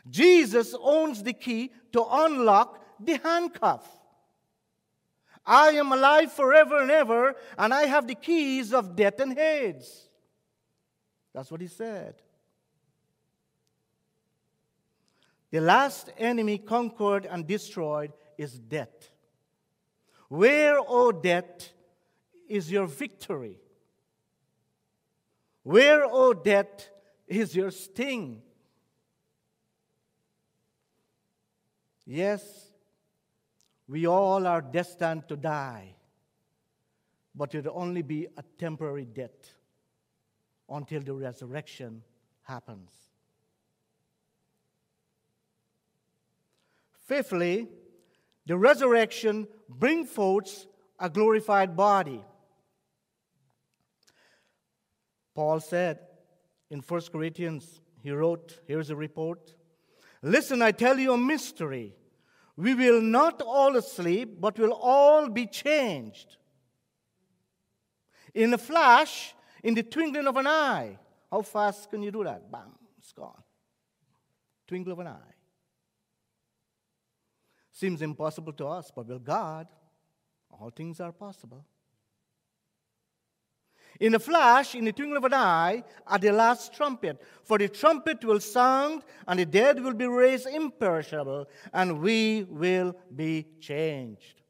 Jesus 0.10 0.76
owns 0.80 1.24
the 1.24 1.34
key 1.34 1.72
to 1.92 2.06
unlock 2.10 2.84
the 3.00 3.18
handcuff. 3.24 3.86
I 5.46 5.70
am 5.72 5.92
alive 5.92 6.32
forever 6.32 6.82
and 6.82 6.92
ever, 6.92 7.36
and 7.58 7.74
I 7.74 7.88
have 7.88 8.08
the 8.08 8.15
keys 8.15 8.74
of 8.74 8.96
death 8.96 9.20
and 9.20 9.36
Hades. 9.36 10.08
That's 11.34 11.50
what 11.50 11.62
he 11.62 11.68
said. 11.68 12.15
The 15.52 15.62
last 15.62 16.12
enemy 16.18 16.60
conquered 16.60 17.26
and 17.26 17.48
destroyed 17.48 18.14
is 18.38 18.60
death. 18.60 19.10
Where, 20.28 20.80
O 20.80 20.86
oh 20.88 21.12
death, 21.12 21.70
is 22.48 22.72
your 22.72 22.86
victory? 22.86 23.58
Where, 25.64 26.06
O 26.06 26.10
oh 26.12 26.34
death, 26.34 26.90
is 27.28 27.56
your 27.56 27.72
sting? 27.72 28.42
Yes, 32.06 32.72
we 33.88 34.08
all 34.08 34.46
are 34.46 34.62
destined 34.62 35.28
to 35.30 35.36
die, 35.36 35.96
but 37.36 37.54
it 37.56 37.66
will 37.66 37.74
only 37.76 38.04
be 38.04 38.28
a 38.38 38.44
temporary 38.58 39.06
death 39.06 39.56
until 40.70 41.02
the 41.02 41.14
resurrection 41.14 42.04
happens. 42.44 43.09
Fifthly, 47.10 47.67
the 48.45 48.56
resurrection 48.56 49.48
brings 49.67 50.08
forth 50.12 50.67
a 51.00 51.10
glorified 51.10 51.76
body. 51.76 52.24
Paul 55.34 55.60
said 55.60 55.98
in 56.69 56.82
1 56.82 57.02
Corinthians, 57.12 57.82
he 58.04 58.12
wrote, 58.12 58.60
here's 58.67 58.91
a 58.91 58.95
report. 58.95 59.56
Listen, 60.22 60.62
I 60.62 60.72
tell 60.72 61.00
you 61.00 61.13
a 61.13 61.17
mystery. 61.17 61.95
We 62.56 62.76
will 62.76 63.02
not 63.02 63.41
all 63.41 63.82
sleep, 63.82 64.39
but 64.39 64.60
will 64.60 64.74
all 64.74 65.30
be 65.30 65.48
changed. 65.48 66.38
In 68.36 68.54
a 68.54 68.60
flash, 68.60 69.34
in 69.63 69.74
the 69.74 69.82
twinkling 69.82 70.28
of 70.28 70.38
an 70.38 70.45
eye. 70.45 71.00
How 71.32 71.41
fast 71.41 71.89
can 71.89 72.04
you 72.04 72.12
do 72.12 72.24
that? 72.24 72.52
Bam, 72.52 72.76
it's 73.00 73.13
gone. 73.13 73.41
Twinkle 74.67 74.93
of 74.93 75.00
an 75.00 75.08
eye. 75.08 75.38
Seems 77.80 78.02
impossible 78.02 78.52
to 78.52 78.68
us, 78.68 78.92
but 78.94 79.08
with 79.08 79.24
God, 79.24 79.65
all 80.52 80.70
things 80.70 81.00
are 81.00 81.13
possible. 81.13 81.63
In 84.02 84.15
a 84.15 84.20
flash, 84.20 84.76
in 84.76 84.84
the 84.84 84.92
twinkling 84.92 85.15
of 85.15 85.24
an 85.24 85.34
eye, 85.34 85.86
at 86.06 86.20
the 86.20 86.34
last 86.34 86.74
trumpet. 86.74 87.22
For 87.46 87.58
the 87.58 87.70
trumpet 87.70 88.26
will 88.26 88.42
sound, 88.42 89.04
and 89.26 89.39
the 89.39 89.46
dead 89.46 89.82
will 89.82 89.94
be 89.94 90.08
raised 90.08 90.46
imperishable, 90.46 91.48
and 91.72 92.02
we 92.02 92.44
will 92.50 92.98
be 93.15 93.48
changed. 93.62 94.42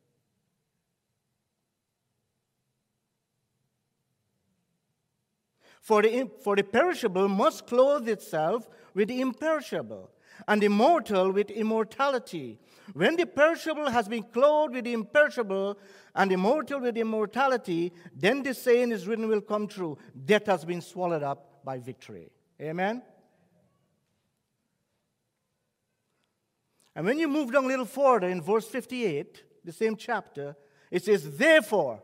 For 5.82 6.02
the, 6.02 6.32
for 6.44 6.56
the 6.56 6.64
perishable 6.64 7.28
must 7.28 7.68
clothe 7.68 8.10
itself 8.10 8.68
with 8.96 9.10
the 9.10 9.22
imperishable, 9.22 10.10
and 10.48 10.64
immortal 10.64 11.32
with 11.32 11.50
immortality. 11.50 12.60
When 12.94 13.16
the 13.16 13.26
perishable 13.26 13.90
has 13.90 14.08
been 14.08 14.24
clothed 14.24 14.74
with 14.74 14.86
the 14.86 14.94
imperishable, 14.94 15.78
and 16.16 16.32
immortal 16.32 16.82
with 16.82 16.98
immortality, 16.98 17.94
then 18.16 18.44
the 18.44 18.54
saying 18.54 18.92
is 18.92 19.08
written 19.08 19.28
will 19.28 19.42
come 19.42 19.68
true. 19.68 19.98
Death 20.26 20.48
has 20.48 20.66
been 20.66 20.82
swallowed 20.82 21.24
up 21.24 21.64
by 21.64 21.78
victory. 21.78 22.32
Amen? 22.62 23.02
And 26.96 27.06
when 27.06 27.20
you 27.20 27.28
move 27.28 27.54
down 27.54 27.66
a 27.66 27.68
little 27.68 27.86
further 27.86 28.28
in 28.28 28.42
verse 28.42 28.68
58, 28.68 29.44
the 29.64 29.72
same 29.72 29.96
chapter, 29.96 30.58
it 30.92 31.06
says, 31.06 31.38
Therefore, 31.38 32.02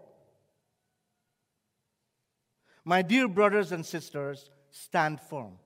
my 2.85 3.01
dear 3.01 3.27
brothers 3.27 3.71
and 3.71 3.85
sisters, 3.85 4.49
stand 4.69 5.19
firm. 5.19 5.57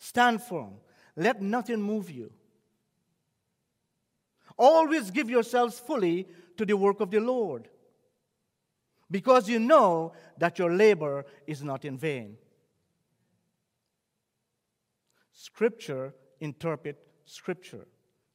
Stand 0.00 0.42
firm. 0.42 0.72
Let 1.14 1.42
nothing 1.42 1.80
move 1.80 2.10
you. 2.10 2.32
Always 4.58 5.10
give 5.10 5.28
yourselves 5.30 5.78
fully 5.78 6.26
to 6.56 6.64
the 6.64 6.76
work 6.76 7.00
of 7.00 7.10
the 7.10 7.20
Lord, 7.20 7.68
because 9.10 9.48
you 9.48 9.58
know 9.58 10.12
that 10.38 10.58
your 10.58 10.72
labor 10.72 11.24
is 11.46 11.62
not 11.62 11.84
in 11.84 11.98
vain. 11.98 12.36
Scripture 15.32 16.14
interpret 16.40 16.98
Scripture. 17.26 17.86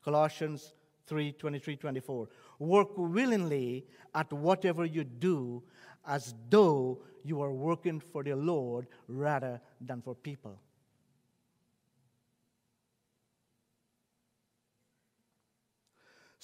Colossians 0.03 0.73
3 1.07 1.31
23 1.33 1.77
24. 1.77 2.29
Work 2.59 2.89
willingly 2.95 3.85
at 4.13 4.31
whatever 4.31 4.85
you 4.85 5.03
do 5.03 5.63
as 6.07 6.35
though 6.49 7.01
you 7.23 7.41
are 7.41 7.51
working 7.51 7.99
for 7.99 8.23
the 8.23 8.35
Lord 8.35 8.85
rather 9.07 9.59
than 9.81 10.01
for 10.01 10.13
people. 10.13 10.59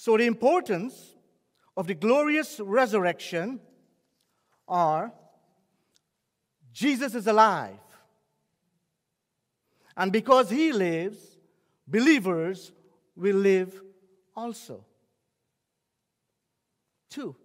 So, 0.04 0.16
the 0.16 0.26
importance 0.26 1.14
of 1.76 1.86
the 1.86 1.94
glorious 1.94 2.58
resurrection 2.58 3.60
are 4.66 5.12
Jesus 6.72 7.14
is 7.14 7.28
alive. 7.28 7.78
And 9.96 10.10
because 10.10 10.50
he 10.50 10.72
lives, 10.72 11.38
believers 11.86 12.72
will 13.14 13.36
live 13.36 13.80
also. 14.34 14.84
Two, 17.08 17.36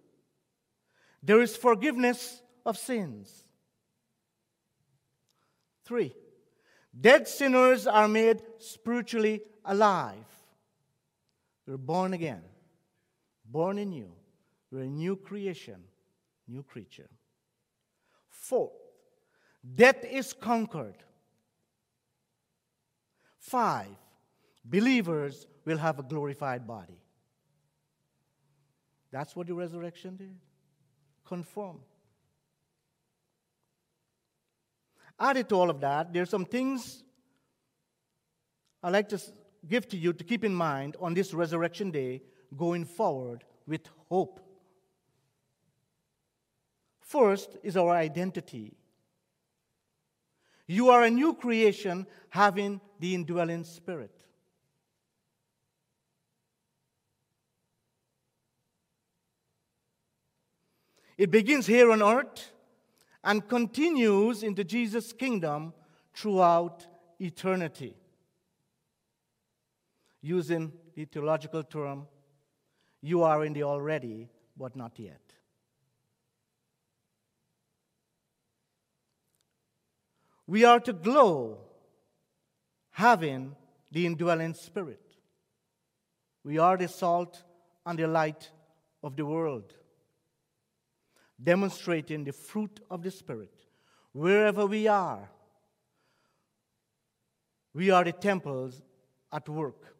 there 1.22 1.40
is 1.40 1.56
forgiveness 1.56 2.42
of 2.66 2.76
sins. 2.76 3.44
Three, 5.84 6.12
dead 7.00 7.28
sinners 7.28 7.86
are 7.86 8.08
made 8.08 8.42
spiritually 8.58 9.42
alive. 9.64 10.26
We're 11.68 11.76
born 11.76 12.14
again, 12.14 12.40
born 13.44 13.76
anew. 13.76 14.10
We're 14.72 14.84
a 14.84 14.86
new 14.86 15.16
creation, 15.16 15.84
new 16.48 16.62
creature. 16.62 17.10
Fourth, 18.30 18.72
death 19.74 20.02
is 20.02 20.32
conquered. 20.32 20.96
Five, 23.38 23.94
believers 24.64 25.46
will 25.66 25.76
have 25.76 25.98
a 25.98 26.02
glorified 26.02 26.66
body. 26.66 27.02
That's 29.12 29.36
what 29.36 29.46
the 29.46 29.54
resurrection 29.54 30.16
did. 30.16 30.38
Conform. 31.26 31.80
Added 35.20 35.50
to 35.50 35.54
all 35.54 35.68
of 35.68 35.80
that, 35.80 36.14
there 36.14 36.22
are 36.22 36.26
some 36.26 36.46
things 36.46 37.02
I'd 38.82 38.92
like 38.92 39.10
to 39.10 39.20
give 39.68 39.88
to 39.88 39.96
you 39.96 40.12
to 40.12 40.24
keep 40.24 40.44
in 40.44 40.54
mind 40.54 40.96
on 41.00 41.14
this 41.14 41.34
resurrection 41.34 41.90
day 41.90 42.22
going 42.56 42.84
forward 42.84 43.44
with 43.66 43.82
hope. 44.08 44.40
First 47.00 47.56
is 47.62 47.76
our 47.76 47.90
identity. 47.90 48.76
You 50.66 50.90
are 50.90 51.02
a 51.02 51.10
new 51.10 51.34
creation 51.34 52.06
having 52.28 52.80
the 53.00 53.14
indwelling 53.14 53.64
spirit. 53.64 54.12
It 61.16 61.30
begins 61.30 61.66
here 61.66 61.90
on 61.90 62.02
earth 62.02 62.52
and 63.24 63.46
continues 63.48 64.42
into 64.42 64.62
Jesus' 64.62 65.12
kingdom 65.12 65.72
throughout 66.14 66.86
eternity. 67.18 67.96
Using 70.20 70.72
the 70.94 71.04
theological 71.04 71.62
term, 71.62 72.06
you 73.00 73.22
are 73.22 73.44
in 73.44 73.52
the 73.52 73.62
already, 73.62 74.28
but 74.56 74.74
not 74.74 74.98
yet. 74.98 75.20
We 80.46 80.64
are 80.64 80.80
to 80.80 80.92
glow 80.92 81.58
having 82.90 83.54
the 83.92 84.06
indwelling 84.06 84.54
spirit. 84.54 85.14
We 86.42 86.58
are 86.58 86.76
the 86.76 86.88
salt 86.88 87.42
and 87.84 87.98
the 87.98 88.06
light 88.06 88.50
of 89.02 89.14
the 89.14 89.24
world 89.26 89.74
demonstrating 91.42 92.24
the 92.24 92.32
fruit 92.32 92.80
of 92.90 93.02
the 93.02 93.10
Spirit. 93.10 93.52
Wherever 94.12 94.66
we 94.66 94.88
are, 94.88 95.30
we 97.72 97.90
are 97.90 98.04
the 98.04 98.12
temples 98.12 98.82
at 99.32 99.48
work. 99.48 99.97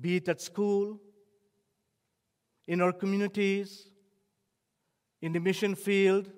Be 0.00 0.16
it 0.16 0.28
at 0.28 0.40
school, 0.40 1.00
in 2.66 2.80
our 2.80 2.92
communities, 2.92 3.88
in 5.20 5.32
the 5.32 5.40
mission 5.40 5.74
field, 5.74 6.30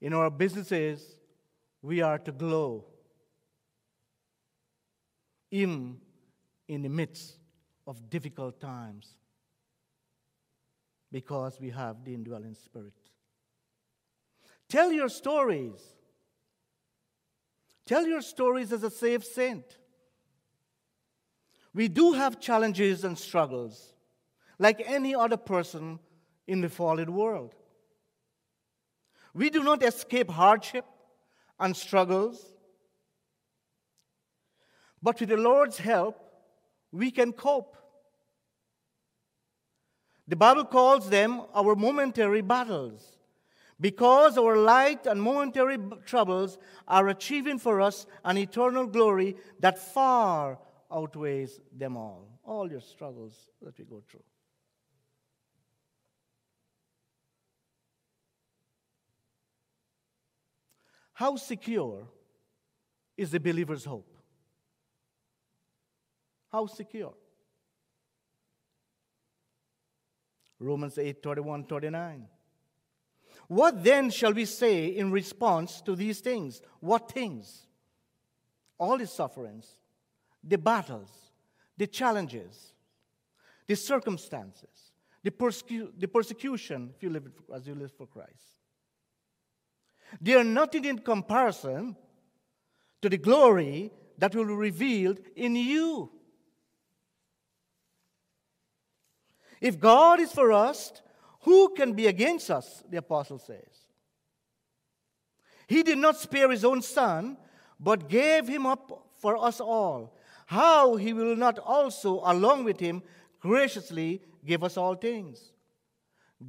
in 0.00 0.12
our 0.12 0.30
businesses, 0.30 1.16
we 1.82 2.00
are 2.02 2.18
to 2.18 2.32
glow 2.32 2.84
in, 5.50 5.96
in 6.68 6.82
the 6.82 6.88
midst 6.88 7.38
of 7.86 8.10
difficult 8.10 8.60
times 8.60 9.14
because 11.10 11.58
we 11.60 11.70
have 11.70 12.04
the 12.04 12.14
indwelling 12.14 12.54
spirit. 12.54 12.92
Tell 14.68 14.92
your 14.92 15.08
stories. 15.08 15.80
Tell 17.86 18.06
your 18.06 18.20
stories 18.20 18.72
as 18.72 18.82
a 18.82 18.90
saved 18.90 19.24
saint. 19.24 19.78
We 21.74 21.88
do 21.88 22.12
have 22.12 22.40
challenges 22.40 23.04
and 23.04 23.18
struggles, 23.18 23.94
like 24.58 24.82
any 24.84 25.14
other 25.14 25.36
person 25.36 25.98
in 26.46 26.60
the 26.60 26.68
fallen 26.68 27.14
world. 27.14 27.54
We 29.34 29.50
do 29.50 29.62
not 29.62 29.82
escape 29.82 30.30
hardship 30.30 30.84
and 31.60 31.76
struggles, 31.76 32.44
but 35.02 35.20
with 35.20 35.28
the 35.28 35.36
Lord's 35.36 35.78
help, 35.78 36.18
we 36.90 37.10
can 37.10 37.32
cope. 37.32 37.76
The 40.26 40.36
Bible 40.36 40.64
calls 40.64 41.08
them 41.08 41.42
our 41.54 41.74
momentary 41.74 42.40
battles 42.40 43.18
because 43.80 44.36
our 44.36 44.56
light 44.56 45.06
and 45.06 45.22
momentary 45.22 45.78
troubles 46.04 46.58
are 46.86 47.08
achieving 47.08 47.58
for 47.58 47.80
us 47.80 48.06
an 48.24 48.36
eternal 48.36 48.86
glory 48.86 49.36
that 49.60 49.78
far 49.78 50.58
outweighs 50.90 51.60
them 51.76 51.96
all. 51.96 52.40
All 52.44 52.70
your 52.70 52.80
struggles 52.80 53.34
that 53.62 53.78
we 53.78 53.84
go 53.84 54.02
through. 54.08 54.22
How 61.12 61.36
secure 61.36 62.06
is 63.16 63.32
the 63.32 63.40
believer's 63.40 63.84
hope? 63.84 64.08
How 66.50 66.66
secure? 66.66 67.12
Romans 70.60 70.96
8 70.96 71.22
31 71.22 71.64
39. 71.64 72.26
What 73.48 73.82
then 73.82 74.10
shall 74.10 74.32
we 74.32 74.44
say 74.44 74.86
in 74.86 75.10
response 75.10 75.80
to 75.82 75.96
these 75.96 76.20
things? 76.20 76.60
What 76.80 77.10
things? 77.10 77.66
All 78.78 78.98
the 78.98 79.06
sufferings, 79.06 79.74
the 80.42 80.58
battles, 80.58 81.10
the 81.76 81.86
challenges, 81.86 82.72
the 83.66 83.76
circumstances, 83.76 84.92
the, 85.22 85.30
persecu- 85.30 85.90
the 85.98 86.08
persecution 86.08 86.92
if 86.96 87.02
you 87.02 87.10
live 87.10 87.28
as 87.54 87.66
you 87.66 87.74
live 87.74 87.92
for 87.92 88.06
Christ. 88.06 88.58
They 90.20 90.34
are 90.34 90.44
nothing 90.44 90.84
in 90.84 90.98
comparison 91.00 91.96
to 93.02 93.08
the 93.08 93.18
glory 93.18 93.90
that 94.16 94.34
will 94.34 94.46
be 94.46 94.54
revealed 94.54 95.20
in 95.36 95.54
you. 95.54 96.10
If 99.60 99.78
God 99.78 100.20
is 100.20 100.32
for 100.32 100.52
us, 100.52 100.92
who 101.42 101.74
can 101.74 101.92
be 101.92 102.06
against 102.06 102.50
us? 102.50 102.82
The 102.88 102.98
apostle 102.98 103.38
says. 103.38 103.88
He 105.66 105.82
did 105.82 105.98
not 105.98 106.16
spare 106.16 106.50
his 106.50 106.64
own 106.64 106.80
son, 106.80 107.36
but 107.78 108.08
gave 108.08 108.48
him 108.48 108.66
up 108.66 109.10
for 109.18 109.36
us 109.36 109.60
all. 109.60 110.14
How 110.48 110.96
he 110.96 111.12
will 111.12 111.36
not 111.36 111.58
also, 111.58 112.22
along 112.24 112.64
with 112.64 112.80
him, 112.80 113.02
graciously 113.38 114.22
give 114.46 114.64
us 114.64 114.78
all 114.78 114.94
things? 114.94 115.52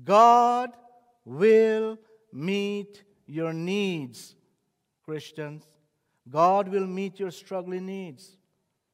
God 0.05 0.69
will 1.25 1.97
meet 2.31 3.03
your 3.27 3.51
needs, 3.51 4.35
Christians. 5.03 5.65
God 6.29 6.69
will 6.69 6.87
meet 6.87 7.19
your 7.19 7.29
struggling 7.29 7.87
needs, 7.87 8.37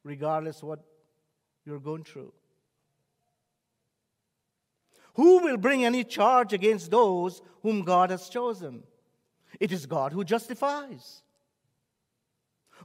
regardless 0.04 0.64
what 0.64 0.80
you're 1.68 1.80
going 1.80 2.04
through. 2.04 2.34
Who 5.14 5.44
will 5.44 5.58
bring 5.58 5.86
any 5.86 6.04
charge 6.04 6.52
against 6.52 6.90
those 6.90 7.44
whom 7.62 7.84
God 7.84 8.10
has 8.10 8.28
chosen? 8.28 8.82
It 9.60 9.72
is 9.72 9.86
God 9.86 10.14
who 10.14 10.24
justifies. 10.24 11.22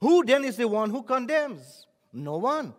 Who 0.03 0.23
then 0.23 0.45
is 0.45 0.59
the 0.59 0.69
one 0.69 0.91
who 0.91 1.03
condemns? 1.03 1.87
No 2.13 2.39
one. 2.39 2.75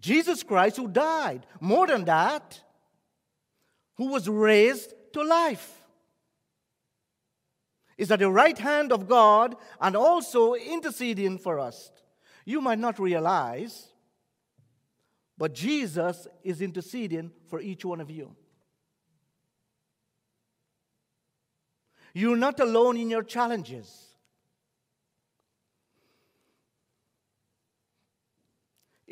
Jesus 0.00 0.42
Christ, 0.42 0.76
who 0.76 0.88
died, 0.88 1.46
more 1.60 1.86
than 1.86 2.04
that, 2.04 2.60
who 3.96 4.08
was 4.08 4.28
raised 4.28 4.92
to 5.12 5.22
life, 5.22 5.72
is 7.96 8.10
at 8.10 8.18
the 8.18 8.30
right 8.30 8.58
hand 8.58 8.92
of 8.92 9.08
God 9.08 9.56
and 9.80 9.96
also 9.96 10.54
interceding 10.54 11.38
for 11.38 11.58
us. 11.58 11.90
You 12.44 12.60
might 12.60 12.78
not 12.78 12.98
realize 12.98 13.94
but 15.36 15.54
Jesus 15.54 16.28
is 16.42 16.60
interceding 16.60 17.32
for 17.48 17.60
each 17.60 17.84
one 17.84 18.00
of 18.00 18.10
you. 18.10 18.34
You're 22.12 22.36
not 22.36 22.60
alone 22.60 22.96
in 22.96 23.10
your 23.10 23.24
challenges. 23.24 24.03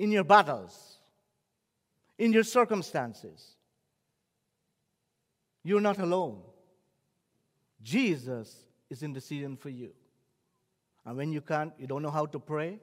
In 0.03 0.11
your 0.11 0.25
battles, 0.25 0.99
in 2.19 2.33
your 2.33 2.43
circumstances. 2.43 3.55
You're 5.63 5.81
not 5.81 6.01
alone. 6.01 6.43
Jesus 7.81 8.65
is 8.91 9.05
interceding 9.05 9.57
for 9.57 9.69
you. 9.69 9.93
And 11.05 11.17
when 11.17 11.31
you 11.31 11.41
can't, 11.41 11.73
you 11.79 11.87
don't 11.87 12.03
know 12.03 12.11
how 12.11 12.27
to 12.27 12.41
pray, 12.41 12.81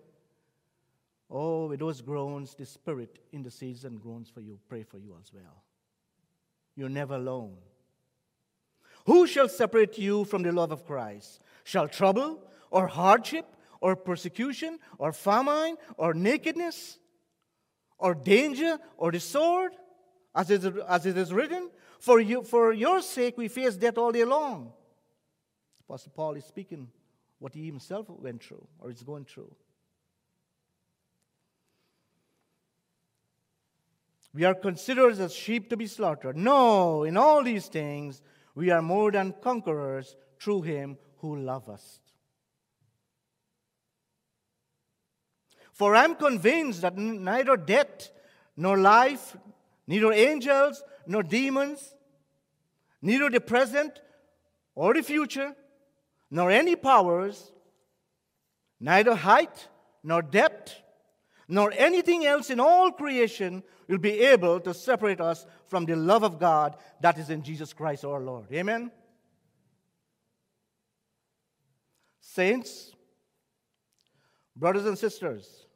oh, 1.29 1.67
with 1.67 1.81
those 1.81 1.99
groans, 1.99 2.55
the 2.55 2.65
Spirit 2.65 3.19
interceding 3.33 3.97
groans 3.97 4.29
for 4.29 4.39
you, 4.39 4.57
pray 4.69 4.83
for 4.83 4.97
you 4.97 5.13
as 5.21 5.33
well. 5.33 5.63
You're 6.77 6.87
never 6.87 7.15
alone. 7.15 7.57
Who 9.07 9.27
shall 9.27 9.49
separate 9.49 9.97
you 9.97 10.23
from 10.23 10.43
the 10.43 10.53
love 10.53 10.71
of 10.71 10.85
Christ? 10.85 11.41
Shall 11.65 11.89
trouble, 11.89 12.49
or 12.71 12.87
hardship, 12.87 13.45
or 13.81 13.97
persecution, 13.97 14.79
or 14.97 15.11
famine, 15.11 15.75
or 15.97 16.13
nakedness, 16.13 16.97
or 17.99 18.15
danger, 18.15 18.79
or 18.97 19.11
the 19.11 19.19
sword? 19.19 19.73
As 20.33 20.49
it, 20.49 20.63
as 20.87 21.05
it 21.05 21.17
is 21.17 21.33
written, 21.33 21.69
for, 21.99 22.19
you, 22.19 22.43
for 22.43 22.71
your 22.71 23.01
sake 23.01 23.37
we 23.37 23.47
face 23.47 23.75
death 23.75 23.97
all 23.97 24.11
day 24.11 24.23
long. 24.23 24.71
Apostle 25.87 26.11
Paul 26.15 26.35
is 26.35 26.45
speaking 26.45 26.87
what 27.39 27.53
he 27.53 27.65
himself 27.65 28.07
went 28.09 28.43
through 28.43 28.65
or 28.79 28.91
is 28.91 29.01
going 29.01 29.25
through. 29.25 29.53
We 34.33 34.43
are 34.45 34.53
considered 34.53 35.19
as 35.19 35.33
sheep 35.33 35.69
to 35.71 35.77
be 35.77 35.87
slaughtered. 35.87 36.37
No, 36.37 37.03
in 37.03 37.17
all 37.17 37.43
these 37.43 37.67
things, 37.67 38.21
we 38.53 38.69
are 38.69 38.81
more 38.81 39.11
than 39.11 39.33
conquerors 39.41 40.15
through 40.39 40.61
him 40.61 40.97
who 41.17 41.37
loved 41.37 41.69
us. 41.69 41.99
For 45.79 45.95
I'm 45.95 46.15
convinced 46.15 46.81
that 46.81 46.97
neither 46.97 47.55
death, 47.55 48.09
nor 48.57 48.77
life, 48.77 49.37
neither 49.87 50.11
angels, 50.11 50.83
nor 51.07 51.23
demons, 51.23 51.95
neither 53.01 53.29
the 53.29 53.39
present 53.39 54.01
or 54.75 54.93
the 54.93 55.01
future, 55.01 55.55
nor 56.29 56.51
any 56.51 56.75
powers, 56.75 57.53
neither 58.77 59.15
height 59.15 59.69
nor 60.03 60.21
depth, 60.21 60.75
nor 61.47 61.71
anything 61.71 62.25
else 62.25 62.49
in 62.49 62.59
all 62.59 62.91
creation 62.91 63.63
will 63.87 63.99
be 63.99 64.19
able 64.19 64.59
to 64.59 64.73
separate 64.73 65.21
us 65.21 65.45
from 65.67 65.85
the 65.85 65.95
love 65.95 66.23
of 66.23 66.39
God 66.39 66.75
that 66.99 67.17
is 67.17 67.29
in 67.29 67.41
Jesus 67.41 67.71
Christ 67.71 68.03
our 68.03 68.19
Lord. 68.19 68.51
Amen? 68.51 68.91
Saints, 72.19 72.91
brothers 74.57 74.85
and 74.85 74.97
sisters 74.97 75.67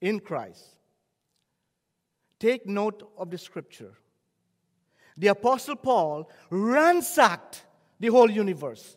in 0.00 0.20
Christ, 0.20 0.64
take 2.38 2.66
note 2.66 3.02
of 3.16 3.30
the 3.30 3.38
scripture. 3.38 3.94
The 5.16 5.28
Apostle 5.28 5.76
Paul 5.76 6.30
ransacked 6.50 7.64
the 7.98 8.08
whole 8.08 8.30
universe 8.30 8.96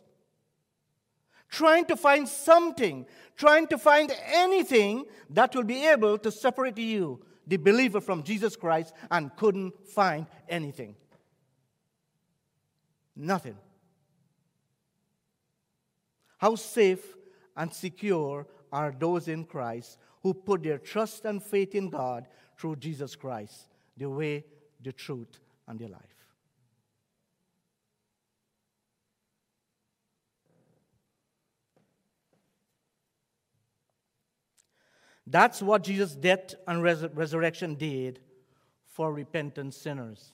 trying 1.50 1.84
to 1.86 1.96
find 1.96 2.28
something, 2.28 3.06
trying 3.36 3.66
to 3.66 3.76
find 3.76 4.12
anything 4.26 5.04
that 5.28 5.54
will 5.54 5.64
be 5.64 5.86
able 5.86 6.16
to 6.18 6.30
separate 6.30 6.78
you, 6.78 7.20
the 7.46 7.56
believer, 7.56 8.00
from 8.00 8.22
Jesus 8.22 8.56
Christ, 8.56 8.94
and 9.10 9.34
couldn't 9.36 9.74
find 9.88 10.26
anything. 10.48 10.94
Nothing. 13.16 13.56
How 16.38 16.54
safe 16.54 17.16
and 17.56 17.72
secure 17.74 18.46
are 18.72 18.94
those 18.96 19.26
in 19.28 19.44
Christ 19.44 19.98
who 20.22 20.34
put 20.34 20.62
their 20.62 20.78
trust 20.78 21.24
and 21.24 21.42
faith 21.42 21.74
in 21.74 21.88
God 21.90 22.26
through 22.58 22.76
Jesus 22.76 23.16
Christ, 23.16 23.68
the 23.96 24.08
way, 24.08 24.44
the 24.82 24.92
truth, 24.92 25.40
and 25.66 25.78
the 25.78 25.88
life. 25.88 26.02
That's 35.26 35.62
what 35.62 35.84
Jesus' 35.84 36.16
death 36.16 36.54
and 36.66 36.82
res- 36.82 37.06
resurrection 37.14 37.76
did 37.76 38.20
for 38.84 39.12
repentant 39.12 39.74
sinners. 39.74 40.32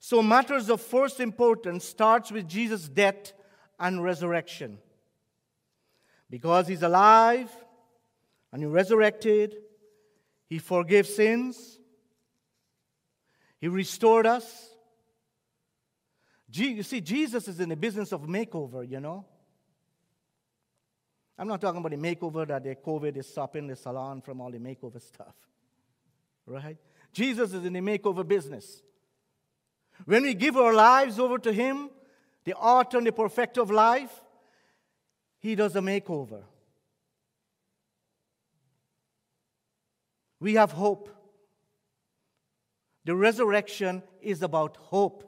So, 0.00 0.22
matters 0.22 0.68
of 0.70 0.80
first 0.80 1.20
importance 1.20 1.84
starts 1.84 2.32
with 2.32 2.48
Jesus' 2.48 2.88
death 2.88 3.32
and 3.78 4.02
resurrection. 4.02 4.78
Because 6.28 6.66
he's 6.66 6.82
alive 6.82 7.50
and 8.52 8.62
he 8.62 8.66
resurrected, 8.66 9.56
he 10.48 10.58
forgave 10.58 11.06
sins, 11.06 11.78
he 13.60 13.68
restored 13.68 14.26
us. 14.26 14.68
You 16.52 16.82
see, 16.82 17.00
Jesus 17.00 17.46
is 17.46 17.60
in 17.60 17.68
the 17.68 17.76
business 17.76 18.12
of 18.12 18.22
makeover, 18.22 18.88
you 18.88 18.98
know. 18.98 19.24
I'm 21.38 21.48
not 21.48 21.60
talking 21.60 21.78
about 21.78 21.92
the 21.92 21.96
makeover 21.96 22.46
that 22.48 22.64
the 22.64 22.74
COVID 22.74 23.16
is 23.16 23.28
stopping 23.28 23.66
the 23.66 23.76
salon 23.76 24.20
from 24.20 24.40
all 24.40 24.50
the 24.50 24.58
makeover 24.58 25.00
stuff. 25.00 25.34
Right? 26.44 26.76
Jesus 27.12 27.52
is 27.54 27.64
in 27.64 27.72
the 27.72 27.80
makeover 27.80 28.26
business. 28.26 28.82
When 30.04 30.22
we 30.24 30.34
give 30.34 30.56
our 30.56 30.74
lives 30.74 31.18
over 31.18 31.38
to 31.38 31.52
Him, 31.52 31.90
the 32.44 32.54
author 32.54 32.98
and 32.98 33.06
the 33.06 33.12
perfecter 33.12 33.60
of 33.60 33.70
life, 33.70 34.12
He 35.38 35.54
does 35.54 35.76
a 35.76 35.80
makeover. 35.80 36.42
We 40.40 40.54
have 40.54 40.72
hope. 40.72 41.08
The 43.04 43.14
resurrection 43.14 44.02
is 44.20 44.42
about 44.42 44.76
hope. 44.76 45.24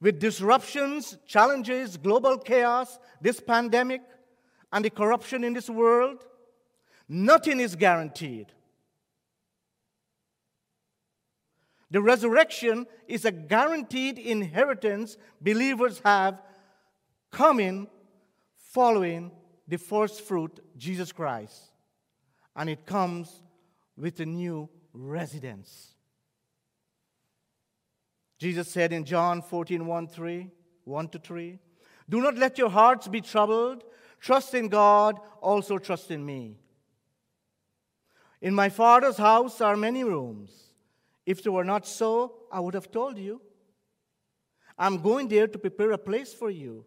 With 0.00 0.18
disruptions, 0.18 1.16
challenges, 1.26 1.96
global 1.96 2.36
chaos, 2.38 2.98
this 3.20 3.40
pandemic, 3.40 4.02
and 4.72 4.84
the 4.84 4.90
corruption 4.90 5.42
in 5.44 5.54
this 5.54 5.70
world, 5.70 6.24
nothing 7.08 7.60
is 7.60 7.76
guaranteed. 7.76 8.52
The 11.90 12.02
resurrection 12.02 12.86
is 13.06 13.24
a 13.24 13.30
guaranteed 13.30 14.18
inheritance 14.18 15.16
believers 15.40 16.00
have 16.04 16.42
coming 17.30 17.86
following 18.56 19.30
the 19.68 19.78
first 19.78 20.22
fruit, 20.22 20.60
Jesus 20.76 21.12
Christ. 21.12 21.70
And 22.56 22.70
it 22.70 22.86
comes 22.86 23.42
with 23.96 24.18
a 24.20 24.26
new 24.26 24.68
residence. 24.92 25.92
Jesus 28.38 28.68
said 28.68 28.92
in 28.92 29.04
John 29.04 29.42
14, 29.42 29.86
1, 29.86 30.08
3, 30.08 30.50
1 30.84 31.08
to 31.08 31.18
3, 31.18 31.58
Do 32.08 32.20
not 32.20 32.36
let 32.36 32.58
your 32.58 32.70
hearts 32.70 33.08
be 33.08 33.20
troubled. 33.20 33.84
Trust 34.20 34.54
in 34.54 34.68
God, 34.68 35.20
also 35.40 35.78
trust 35.78 36.10
in 36.10 36.24
me. 36.24 36.56
In 38.40 38.54
my 38.54 38.68
Father's 38.68 39.16
house 39.16 39.60
are 39.60 39.76
many 39.76 40.04
rooms. 40.04 40.50
If 41.24 41.42
they 41.42 41.50
were 41.50 41.64
not 41.64 41.86
so, 41.86 42.34
I 42.52 42.60
would 42.60 42.74
have 42.74 42.90
told 42.90 43.18
you. 43.18 43.40
I'm 44.78 45.00
going 45.00 45.28
there 45.28 45.46
to 45.46 45.58
prepare 45.58 45.92
a 45.92 45.98
place 45.98 46.34
for 46.34 46.50
you, 46.50 46.84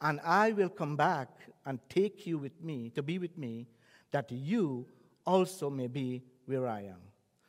and 0.00 0.20
I 0.22 0.52
will 0.52 0.68
come 0.68 0.96
back 0.96 1.30
and 1.64 1.80
take 1.88 2.26
you 2.26 2.38
with 2.38 2.62
me, 2.62 2.90
to 2.90 3.02
be 3.02 3.18
with 3.18 3.36
me, 3.38 3.68
that 4.10 4.30
you 4.30 4.86
also 5.26 5.70
may 5.70 5.86
be 5.86 6.22
where 6.46 6.66
I 6.66 6.82
am. 6.82 7.00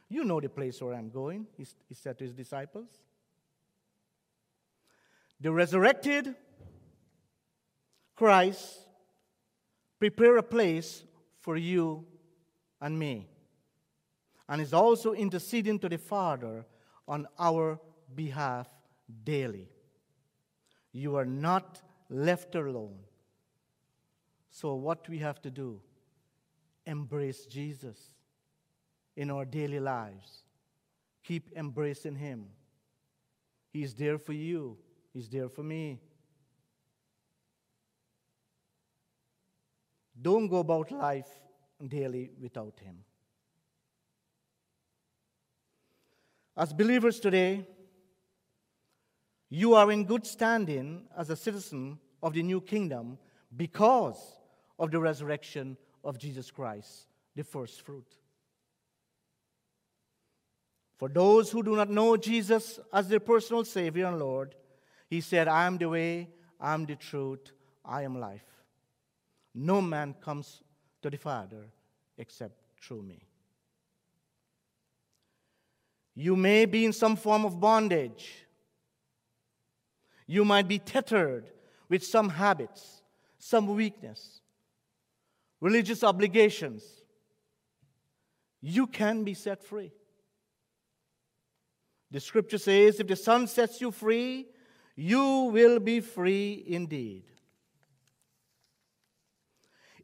You 0.10 0.24
know 0.24 0.40
the 0.40 0.50
place 0.50 0.82
where 0.82 0.94
I'm 0.94 1.10
going, 1.10 1.48
he 1.58 1.94
said 1.94 2.18
to 2.18 2.24
his 2.24 2.34
disciples. 2.34 2.88
The 5.40 5.52
resurrected 5.52 6.36
Christ 8.16 8.80
prepare 10.00 10.38
a 10.38 10.44
place 10.44 11.04
for 11.40 11.56
you 11.56 12.06
and 12.82 12.98
me. 12.98 13.28
And 14.50 14.62
is 14.62 14.74
also 14.74 15.14
interceding 15.14 15.78
to 15.80 15.90
the 15.90 15.98
Father 15.98 16.66
on 17.08 17.28
our 17.38 17.80
behalf 18.16 18.68
daily. 19.24 19.70
You 20.92 21.16
are 21.16 21.26
not 21.26 21.82
left 22.10 22.56
alone. 22.56 22.98
So, 24.50 24.74
what 24.74 25.08
we 25.10 25.20
have 25.20 25.42
to 25.42 25.52
do? 25.52 25.82
Embrace 26.88 27.46
Jesus 27.46 27.98
in 29.16 29.30
our 29.30 29.46
daily 29.46 29.80
lives. 29.80 30.44
Keep 31.24 31.52
embracing 31.56 32.16
Him. 32.16 32.48
He's 33.70 33.94
there 33.94 34.18
for 34.18 34.34
you. 34.34 34.78
He's 35.14 35.30
there 35.30 35.50
for 35.50 35.62
me. 35.62 36.02
Don't 40.20 40.48
go 40.48 40.58
about 40.58 40.92
life 40.92 41.30
daily 41.88 42.32
without 42.42 42.80
Him. 42.80 43.04
As 46.56 46.74
believers 46.74 47.20
today, 47.20 47.68
You 49.50 49.76
are 49.76 49.92
in 49.92 50.04
good 50.04 50.26
standing 50.26 51.08
as 51.18 51.30
a 51.30 51.36
citizen 51.36 52.00
of 52.22 52.34
the 52.34 52.44
new 52.44 52.60
kingdom 52.60 53.18
because 53.56 54.20
of 54.78 54.92
the 54.92 55.00
resurrection 55.00 55.78
of 56.08 56.18
Jesus 56.18 56.50
Christ, 56.50 57.06
the 57.36 57.44
first 57.44 57.82
fruit. 57.82 58.08
For 60.96 61.10
those 61.10 61.52
who 61.52 61.62
do 61.62 61.76
not 61.76 61.90
know 61.90 62.16
Jesus 62.16 62.80
as 62.94 63.10
their 63.10 63.20
personal 63.20 63.66
Savior 63.66 64.08
and 64.08 64.18
Lord, 64.18 64.56
He 65.10 65.20
said, 65.20 65.50
I 65.50 65.66
am 65.68 65.78
the 65.78 65.90
way, 65.90 66.30
I 66.62 66.74
am 66.74 66.86
the 66.86 66.96
truth, 66.96 67.52
I 67.84 68.04
am 68.04 68.20
life. 68.20 68.46
No 69.54 69.82
man 69.82 70.16
comes 70.22 70.64
to 71.02 71.10
the 71.10 71.18
Father 71.18 71.66
except 72.18 72.56
through 72.82 73.04
me. 73.04 73.28
You 76.16 76.38
may 76.38 76.66
be 76.66 76.86
in 76.86 76.94
some 76.94 77.18
form 77.18 77.44
of 77.44 77.60
bondage. 77.60 78.46
You 80.26 80.46
might 80.46 80.70
be 80.70 80.80
tethered 80.80 81.52
with 81.90 82.04
some 82.04 82.30
habits, 82.30 83.04
some 83.40 83.76
weakness, 83.76 84.42
religious 85.60 86.04
obligations. 86.04 86.84
You 88.62 88.88
can 88.88 89.24
be 89.24 89.34
set 89.34 89.64
free. 89.64 89.92
The 92.12 92.20
scripture 92.20 92.58
says, 92.58 93.00
if 93.00 93.08
the 93.08 93.16
Son 93.16 93.48
sets 93.48 93.82
you 93.82 93.92
free, 93.92 94.48
you 94.96 95.50
will 95.54 95.80
be 95.80 96.00
free 96.00 96.64
indeed. 96.66 97.24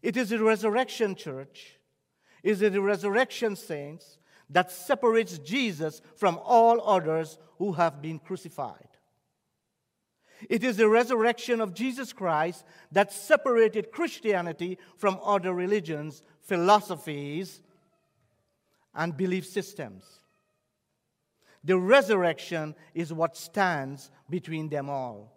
It 0.02 0.18
is 0.18 0.30
the 0.30 0.44
resurrection 0.44 1.16
church, 1.16 1.80
is 2.44 2.62
it 2.62 2.74
the 2.74 2.82
resurrection 2.82 3.56
saints 3.56 4.20
that 4.50 4.70
separates 4.72 5.38
Jesus 5.40 6.02
from 6.18 6.40
all 6.44 6.86
others 6.88 7.40
who 7.58 7.72
have 7.72 8.02
been 8.02 8.20
crucified. 8.20 8.90
It 10.50 10.64
is 10.64 10.78
the 10.78 10.90
resurrection 10.90 11.62
of 11.62 11.74
Jesus 11.74 12.14
Christ 12.14 12.66
that 12.92 13.12
separated 13.12 13.92
Christianity 13.92 14.78
from 14.98 15.20
other 15.24 15.54
religions, 15.54 16.24
philosophies, 16.42 17.62
and 18.96 19.16
belief 19.16 19.46
systems. 19.46 20.04
The 21.64 21.78
resurrection 21.78 22.76
is 22.94 23.14
what 23.14 23.38
stands 23.38 24.12
between 24.30 24.70
them 24.70 24.90
all. 24.90 25.34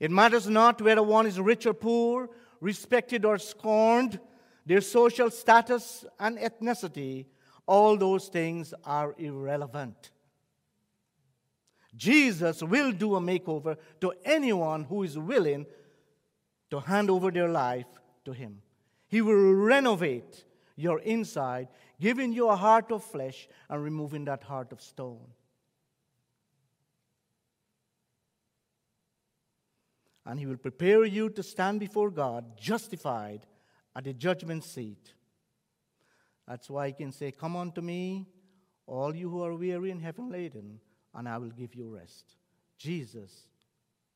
It 0.00 0.10
matters 0.10 0.48
not 0.48 0.80
whether 0.80 1.02
one 1.02 1.26
is 1.26 1.40
rich 1.40 1.66
or 1.66 1.74
poor, 1.74 2.30
respected 2.60 3.24
or 3.24 3.38
scorned, 3.38 4.20
their 4.66 4.80
social 4.80 5.30
status 5.30 6.04
and 6.18 6.38
ethnicity, 6.38 7.26
all 7.66 7.96
those 7.96 8.28
things 8.28 8.74
are 8.84 9.14
irrelevant. 9.18 10.10
Jesus 11.98 12.62
will 12.62 12.92
do 12.92 13.16
a 13.16 13.20
makeover 13.20 13.76
to 14.00 14.14
anyone 14.24 14.84
who 14.84 15.02
is 15.02 15.18
willing 15.18 15.66
to 16.70 16.78
hand 16.80 17.10
over 17.10 17.30
their 17.30 17.48
life 17.48 17.86
to 18.24 18.32
Him. 18.32 18.62
He 19.08 19.20
will 19.20 19.52
renovate 19.54 20.44
your 20.76 21.00
inside, 21.00 21.68
giving 22.00 22.32
you 22.32 22.48
a 22.48 22.56
heart 22.56 22.92
of 22.92 23.02
flesh 23.02 23.48
and 23.68 23.82
removing 23.82 24.24
that 24.26 24.44
heart 24.44 24.70
of 24.70 24.80
stone. 24.80 25.26
And 30.24 30.38
He 30.38 30.46
will 30.46 30.56
prepare 30.56 31.04
you 31.04 31.30
to 31.30 31.42
stand 31.42 31.80
before 31.80 32.10
God 32.10 32.56
justified 32.56 33.46
at 33.96 34.04
the 34.04 34.12
judgment 34.12 34.62
seat. 34.62 35.14
That's 36.46 36.70
why 36.70 36.88
He 36.88 36.92
can 36.92 37.10
say, 37.10 37.32
Come 37.32 37.56
unto 37.56 37.80
me, 37.80 38.28
all 38.86 39.16
you 39.16 39.30
who 39.30 39.42
are 39.42 39.54
weary 39.54 39.90
and 39.90 40.00
heavy 40.00 40.22
laden, 40.22 40.80
and 41.14 41.28
I 41.28 41.38
will 41.38 41.50
give 41.50 41.74
you 41.74 41.88
rest. 41.88 42.36
Jesus 42.76 43.32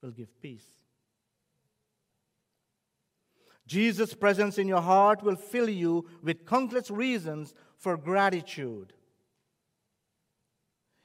will 0.01 0.11
give 0.11 0.41
peace. 0.41 0.67
Jesus' 3.67 4.13
presence 4.13 4.59
in 4.59 4.69
your 4.69 4.83
heart 4.83 5.23
will 5.23 5.37
fill 5.37 5.69
you 5.69 6.07
with 6.23 6.45
countless 6.45 6.91
reasons 6.91 7.55
for 7.79 7.97
gratitude. 7.97 8.93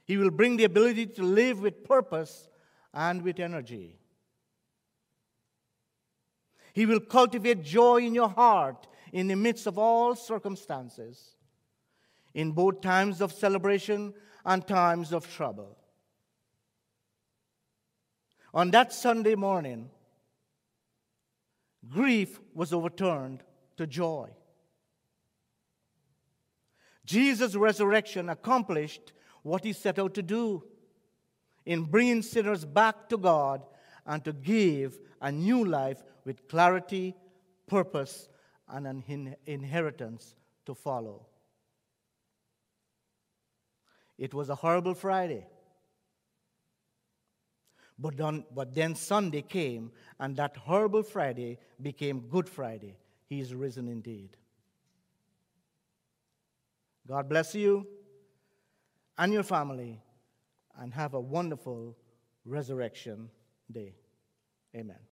He 0.04 0.16
will 0.16 0.30
bring 0.30 0.56
the 0.56 0.64
ability 0.64 1.06
to 1.06 1.22
live 1.22 1.60
with 1.60 1.84
purpose 1.84 2.48
and 2.92 3.22
with 3.22 3.38
energy. 3.38 3.98
He 6.74 6.84
will 6.84 7.00
cultivate 7.00 7.62
joy 7.62 7.98
in 7.98 8.14
your 8.14 8.28
heart 8.28 8.86
in 9.12 9.28
the 9.28 9.36
midst 9.36 9.66
of 9.66 9.78
all 9.78 10.14
circumstances, 10.14 11.36
in 12.34 12.52
both 12.52 12.82
times 12.82 13.20
of 13.20 13.32
celebration 13.32 14.12
and 14.44 14.66
times 14.66 15.12
of 15.12 15.28
trouble. 15.34 15.77
On 18.58 18.72
that 18.72 18.92
Sunday 18.92 19.36
morning, 19.36 19.88
grief 21.88 22.40
was 22.52 22.72
overturned 22.72 23.44
to 23.76 23.86
joy. 23.86 24.30
Jesus' 27.04 27.54
resurrection 27.54 28.28
accomplished 28.28 29.12
what 29.44 29.62
he 29.62 29.72
set 29.72 30.00
out 30.00 30.14
to 30.14 30.24
do 30.24 30.64
in 31.66 31.84
bringing 31.84 32.20
sinners 32.20 32.64
back 32.64 33.08
to 33.10 33.16
God 33.16 33.64
and 34.04 34.24
to 34.24 34.32
give 34.32 34.98
a 35.22 35.30
new 35.30 35.64
life 35.64 36.02
with 36.24 36.48
clarity, 36.48 37.14
purpose, 37.68 38.28
and 38.68 38.88
an 38.88 39.36
inheritance 39.46 40.34
to 40.66 40.74
follow. 40.74 41.26
It 44.18 44.34
was 44.34 44.48
a 44.48 44.56
horrible 44.56 44.94
Friday. 44.94 45.46
But 47.98 48.16
then, 48.16 48.44
but 48.54 48.74
then 48.74 48.94
Sunday 48.94 49.42
came, 49.42 49.90
and 50.20 50.36
that 50.36 50.56
horrible 50.56 51.02
Friday 51.02 51.58
became 51.82 52.20
Good 52.20 52.48
Friday. 52.48 52.96
He 53.26 53.40
is 53.40 53.54
risen 53.54 53.88
indeed. 53.88 54.36
God 57.06 57.28
bless 57.28 57.54
you 57.54 57.86
and 59.16 59.32
your 59.32 59.42
family, 59.42 60.00
and 60.78 60.94
have 60.94 61.14
a 61.14 61.20
wonderful 61.20 61.96
resurrection 62.44 63.30
day. 63.70 63.96
Amen. 64.76 65.00